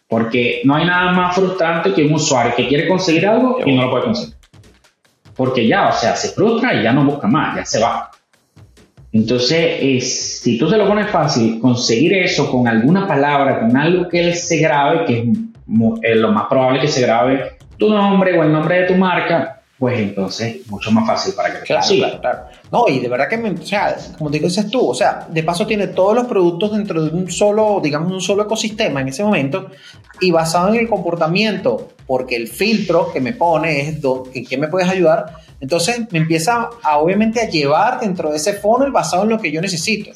Porque 0.08 0.62
no 0.64 0.74
hay 0.74 0.86
nada 0.86 1.12
más 1.12 1.34
frustrante 1.34 1.92
que 1.92 2.04
un 2.04 2.14
usuario 2.14 2.54
que 2.56 2.66
quiere 2.66 2.88
conseguir 2.88 3.26
algo 3.26 3.58
y 3.64 3.76
no 3.76 3.82
lo 3.82 3.90
puede 3.90 4.04
conseguir. 4.04 4.34
Porque 5.36 5.66
ya, 5.66 5.88
o 5.88 5.92
sea, 5.92 6.16
se 6.16 6.30
frustra 6.30 6.74
y 6.74 6.82
ya 6.82 6.92
no 6.92 7.04
busca 7.04 7.28
más, 7.28 7.56
ya 7.56 7.64
se 7.64 7.78
va. 7.78 8.10
Entonces, 9.12 10.40
si 10.42 10.58
tú 10.58 10.68
se 10.68 10.76
lo 10.76 10.86
pones 10.86 11.10
fácil, 11.10 11.60
conseguir 11.60 12.12
eso 12.14 12.50
con 12.50 12.68
alguna 12.68 13.06
palabra, 13.06 13.60
con 13.60 13.76
algo 13.76 14.08
que 14.08 14.20
él 14.20 14.34
se 14.34 14.58
grabe, 14.58 15.04
que 15.06 15.32
es 16.02 16.16
lo 16.16 16.32
más 16.32 16.46
probable 16.48 16.80
que 16.80 16.88
se 16.88 17.02
grabe 17.02 17.58
tu 17.78 17.88
nombre 17.88 18.38
o 18.38 18.42
el 18.42 18.52
nombre 18.52 18.80
de 18.80 18.86
tu 18.88 18.94
marca, 18.94 19.57
pues 19.78 20.00
entonces 20.00 20.66
mucho 20.68 20.90
más 20.90 21.06
fácil 21.06 21.34
para 21.34 21.52
que 21.52 21.60
claro, 21.64 21.86
claro, 21.88 22.20
claro, 22.20 22.44
No, 22.72 22.88
y 22.88 22.98
de 22.98 23.08
verdad 23.08 23.28
que, 23.28 23.36
me, 23.36 23.50
o 23.50 23.64
sea, 23.64 23.96
como 24.18 24.28
te 24.28 24.40
dices 24.40 24.68
tú, 24.70 24.88
o 24.88 24.94
sea, 24.94 25.28
de 25.30 25.42
paso 25.44 25.66
tiene 25.66 25.86
todos 25.88 26.16
los 26.16 26.26
productos 26.26 26.72
dentro 26.72 27.04
de 27.04 27.10
un 27.10 27.30
solo, 27.30 27.80
digamos, 27.80 28.10
un 28.10 28.20
solo 28.20 28.42
ecosistema 28.42 29.00
en 29.00 29.08
ese 29.08 29.22
momento 29.22 29.70
y 30.20 30.32
basado 30.32 30.70
en 30.70 30.80
el 30.80 30.88
comportamiento, 30.88 31.90
porque 32.08 32.34
el 32.34 32.48
filtro 32.48 33.12
que 33.12 33.20
me 33.20 33.34
pone 33.34 33.80
es 33.82 34.00
en 34.34 34.44
qué 34.46 34.58
me 34.58 34.66
puedes 34.66 34.88
ayudar, 34.88 35.36
entonces 35.60 36.10
me 36.10 36.18
empieza 36.18 36.70
a, 36.82 36.98
obviamente 36.98 37.40
a 37.40 37.48
llevar 37.48 38.00
dentro 38.00 38.30
de 38.30 38.38
ese 38.38 38.54
funnel 38.54 38.90
basado 38.90 39.22
en 39.22 39.28
lo 39.28 39.38
que 39.38 39.52
yo 39.52 39.60
necesito. 39.60 40.10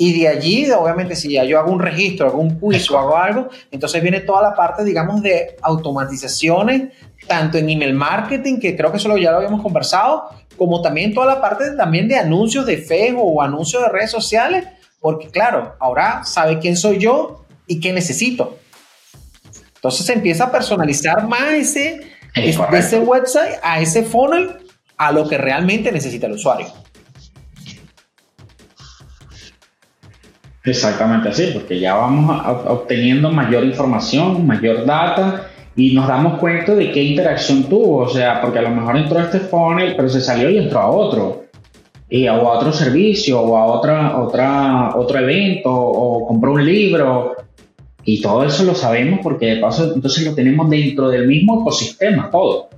Y 0.00 0.20
de 0.20 0.28
allí, 0.28 0.70
obviamente, 0.70 1.16
si 1.16 1.32
ya 1.32 1.42
yo 1.42 1.58
hago 1.58 1.72
un 1.72 1.80
registro, 1.80 2.28
hago 2.28 2.38
un 2.38 2.60
quiz 2.60 2.88
o 2.88 2.98
hago 2.98 3.16
algo, 3.16 3.48
entonces 3.72 4.00
viene 4.00 4.20
toda 4.20 4.40
la 4.42 4.54
parte, 4.54 4.84
digamos, 4.84 5.20
de 5.22 5.56
automatizaciones, 5.60 6.92
tanto 7.26 7.58
en 7.58 7.68
email 7.68 7.94
marketing, 7.94 8.60
que 8.60 8.76
creo 8.76 8.92
que 8.92 8.98
eso 8.98 9.16
ya 9.18 9.32
lo 9.32 9.38
habíamos 9.38 9.60
conversado, 9.60 10.30
como 10.56 10.80
también 10.82 11.12
toda 11.12 11.26
la 11.26 11.40
parte 11.40 11.72
también 11.72 12.06
de 12.06 12.14
anuncios 12.14 12.64
de 12.64 12.78
Facebook 12.78 13.24
o 13.24 13.42
anuncios 13.42 13.82
de 13.82 13.88
redes 13.88 14.12
sociales, 14.12 14.66
porque 15.00 15.30
claro, 15.30 15.74
ahora 15.80 16.22
sabe 16.24 16.60
quién 16.60 16.76
soy 16.76 16.98
yo 16.98 17.44
y 17.66 17.80
qué 17.80 17.92
necesito. 17.92 18.56
Entonces 19.74 20.06
se 20.06 20.12
empieza 20.12 20.44
a 20.44 20.52
personalizar 20.52 21.26
más 21.26 21.52
ese, 21.54 22.00
de 22.34 22.78
ese 22.78 23.00
website 23.00 23.58
a 23.62 23.80
ese 23.80 24.04
funnel 24.04 24.58
a 24.96 25.10
lo 25.10 25.28
que 25.28 25.38
realmente 25.38 25.90
necesita 25.90 26.26
el 26.26 26.32
usuario. 26.32 26.66
Exactamente 30.68 31.28
así, 31.30 31.50
porque 31.54 31.80
ya 31.80 31.94
vamos 31.94 32.42
obteniendo 32.66 33.30
mayor 33.30 33.64
información, 33.64 34.46
mayor 34.46 34.84
data 34.84 35.48
y 35.74 35.94
nos 35.94 36.08
damos 36.08 36.38
cuenta 36.38 36.74
de 36.74 36.90
qué 36.90 37.02
interacción 37.02 37.64
tuvo, 37.64 37.98
o 37.98 38.08
sea, 38.08 38.40
porque 38.40 38.58
a 38.58 38.62
lo 38.62 38.70
mejor 38.70 38.96
entró 38.96 39.18
a 39.18 39.22
este 39.22 39.38
funnel, 39.38 39.94
pero 39.96 40.08
se 40.08 40.20
salió 40.20 40.50
y 40.50 40.58
entró 40.58 40.80
a 40.80 40.90
otro, 40.90 41.44
y, 42.10 42.26
o 42.26 42.32
a 42.32 42.58
otro 42.58 42.72
servicio, 42.72 43.40
o 43.40 43.56
a 43.56 43.64
otra, 43.66 44.18
otra, 44.18 44.96
otro 44.96 45.18
evento, 45.20 45.72
o 45.72 46.26
compró 46.26 46.54
un 46.54 46.66
libro, 46.66 47.36
y 48.04 48.20
todo 48.20 48.42
eso 48.44 48.64
lo 48.64 48.74
sabemos 48.74 49.20
porque 49.22 49.54
de 49.54 49.56
paso 49.58 49.92
entonces 49.94 50.24
lo 50.24 50.34
tenemos 50.34 50.68
dentro 50.68 51.10
del 51.10 51.28
mismo 51.28 51.60
ecosistema, 51.60 52.28
todo. 52.30 52.70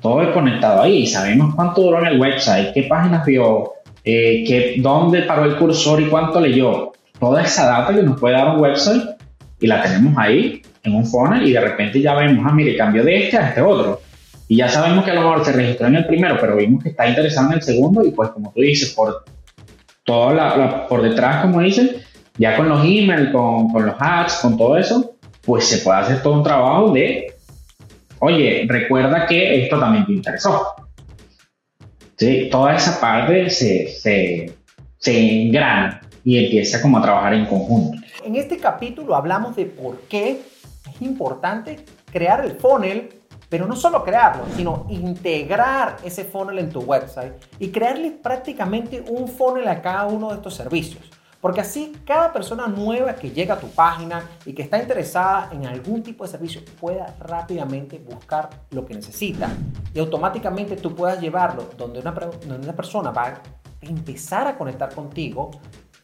Todo 0.00 0.22
es 0.22 0.28
conectado 0.30 0.80
ahí, 0.80 1.06
sabemos 1.06 1.54
cuánto 1.54 1.82
duró 1.82 2.00
en 2.00 2.06
el 2.06 2.20
website, 2.20 2.72
qué 2.72 2.84
páginas 2.84 3.26
vio, 3.26 3.74
eh, 4.02 4.76
dónde 4.78 5.22
paró 5.22 5.44
el 5.44 5.56
cursor 5.56 6.00
y 6.00 6.06
cuánto 6.06 6.40
leyó. 6.40 6.92
Toda 7.20 7.42
esa 7.42 7.66
data 7.66 7.94
que 7.94 8.02
nos 8.02 8.18
puede 8.18 8.34
dar 8.34 8.48
un 8.56 8.60
website 8.60 9.02
y 9.60 9.66
la 9.66 9.82
tenemos 9.82 10.14
ahí 10.16 10.62
en 10.82 10.94
un 10.94 11.06
funnel 11.06 11.46
y 11.46 11.52
de 11.52 11.60
repente 11.60 12.00
ya 12.00 12.14
vemos, 12.14 12.44
ah, 12.48 12.52
mire, 12.52 12.76
cambió 12.76 13.04
de 13.04 13.24
este 13.24 13.36
a 13.36 13.50
este 13.50 13.60
otro. 13.60 14.00
Y 14.48 14.56
ya 14.56 14.68
sabemos 14.68 15.04
que 15.04 15.10
a 15.10 15.14
lo 15.14 15.20
mejor 15.20 15.44
se 15.44 15.52
registró 15.52 15.86
en 15.86 15.96
el 15.96 16.06
primero, 16.06 16.38
pero 16.40 16.56
vimos 16.56 16.82
que 16.82 16.88
está 16.88 17.06
interesado 17.06 17.48
en 17.48 17.54
el 17.54 17.62
segundo 17.62 18.04
y 18.04 18.10
pues 18.10 18.30
como 18.30 18.52
tú 18.52 18.62
dices, 18.62 18.94
por 18.94 19.24
toda 20.02 20.32
la, 20.32 20.88
por 20.88 21.02
detrás, 21.02 21.42
como 21.42 21.60
dicen, 21.60 21.90
ya 22.38 22.56
con 22.56 22.68
los 22.68 22.82
emails, 22.84 23.30
con, 23.30 23.68
con 23.68 23.86
los 23.86 23.94
ads, 23.98 24.36
con 24.36 24.56
todo 24.56 24.78
eso, 24.78 25.16
pues 25.42 25.66
se 25.66 25.78
puede 25.78 26.00
hacer 26.00 26.22
todo 26.22 26.32
un 26.32 26.42
trabajo 26.42 26.90
de, 26.90 27.34
oye, 28.20 28.64
recuerda 28.66 29.26
que 29.26 29.62
esto 29.62 29.78
también 29.78 30.06
te 30.06 30.12
interesó. 30.12 30.66
¿Sí? 32.16 32.48
Toda 32.50 32.74
esa 32.74 33.00
parte 33.00 33.50
se, 33.50 33.88
se, 33.88 34.52
se 34.98 35.42
engrana 35.42 36.00
y 36.24 36.44
empieza 36.44 36.80
como 36.82 36.98
a 36.98 37.02
trabajar 37.02 37.34
en 37.34 37.46
conjunto. 37.46 37.98
En 38.24 38.36
este 38.36 38.58
capítulo 38.58 39.14
hablamos 39.14 39.56
de 39.56 39.66
por 39.66 40.00
qué 40.02 40.42
es 40.92 41.02
importante 41.02 41.84
crear 42.10 42.44
el 42.44 42.52
funnel, 42.52 43.08
pero 43.48 43.66
no 43.66 43.74
solo 43.74 44.04
crearlo, 44.04 44.44
sino 44.56 44.86
integrar 44.88 45.96
ese 46.04 46.24
funnel 46.24 46.58
en 46.58 46.70
tu 46.70 46.80
website 46.80 47.32
y 47.58 47.68
crearle 47.68 48.10
prácticamente 48.12 49.02
un 49.08 49.28
funnel 49.28 49.68
a 49.68 49.80
cada 49.82 50.06
uno 50.06 50.28
de 50.28 50.36
estos 50.36 50.54
servicios. 50.54 51.02
Porque 51.40 51.62
así 51.62 51.92
cada 52.04 52.32
persona 52.34 52.66
nueva 52.66 53.14
que 53.14 53.30
llega 53.30 53.54
a 53.54 53.58
tu 53.58 53.68
página 53.68 54.22
y 54.44 54.52
que 54.52 54.62
está 54.62 54.78
interesada 54.78 55.48
en 55.52 55.66
algún 55.66 56.02
tipo 56.02 56.24
de 56.24 56.30
servicio 56.30 56.60
pueda 56.78 57.16
rápidamente 57.18 57.98
buscar 57.98 58.50
lo 58.70 58.84
que 58.84 58.92
necesita 58.92 59.48
y 59.94 59.98
automáticamente 59.98 60.76
tú 60.76 60.94
puedas 60.94 61.18
llevarlo 61.18 61.70
donde 61.78 62.00
una, 62.00 62.12
donde 62.12 62.56
una 62.56 62.76
persona 62.76 63.10
va 63.10 63.24
a 63.24 63.40
empezar 63.80 64.46
a 64.48 64.58
conectar 64.58 64.94
contigo 64.94 65.50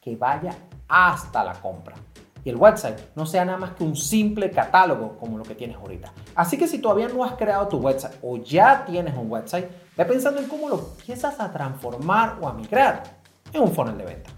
que 0.06 0.14
vaya 0.14 0.54
hasta 0.86 1.42
la 1.42 1.54
compra 1.54 1.96
y 2.44 2.50
el 2.50 2.54
website 2.54 2.96
no 3.16 3.26
sea 3.26 3.44
nada 3.44 3.58
más 3.58 3.72
que 3.72 3.82
un 3.82 3.96
simple 3.96 4.52
catálogo 4.52 5.16
como 5.18 5.36
lo 5.36 5.42
que 5.42 5.56
tienes 5.56 5.76
ahorita. 5.78 6.12
Así 6.36 6.56
que 6.56 6.68
si 6.68 6.78
todavía 6.78 7.08
no 7.08 7.24
has 7.24 7.32
creado 7.32 7.66
tu 7.66 7.78
website 7.78 8.14
o 8.22 8.36
ya 8.36 8.84
tienes 8.84 9.16
un 9.16 9.28
website, 9.28 9.66
ve 9.96 10.04
pensando 10.04 10.40
en 10.40 10.46
cómo 10.46 10.68
lo 10.68 10.78
empiezas 10.78 11.40
a 11.40 11.50
transformar 11.50 12.38
o 12.40 12.46
a 12.46 12.52
migrar 12.52 13.02
en 13.52 13.62
un 13.62 13.72
funnel 13.72 13.98
de 13.98 14.04
venta. 14.04 14.35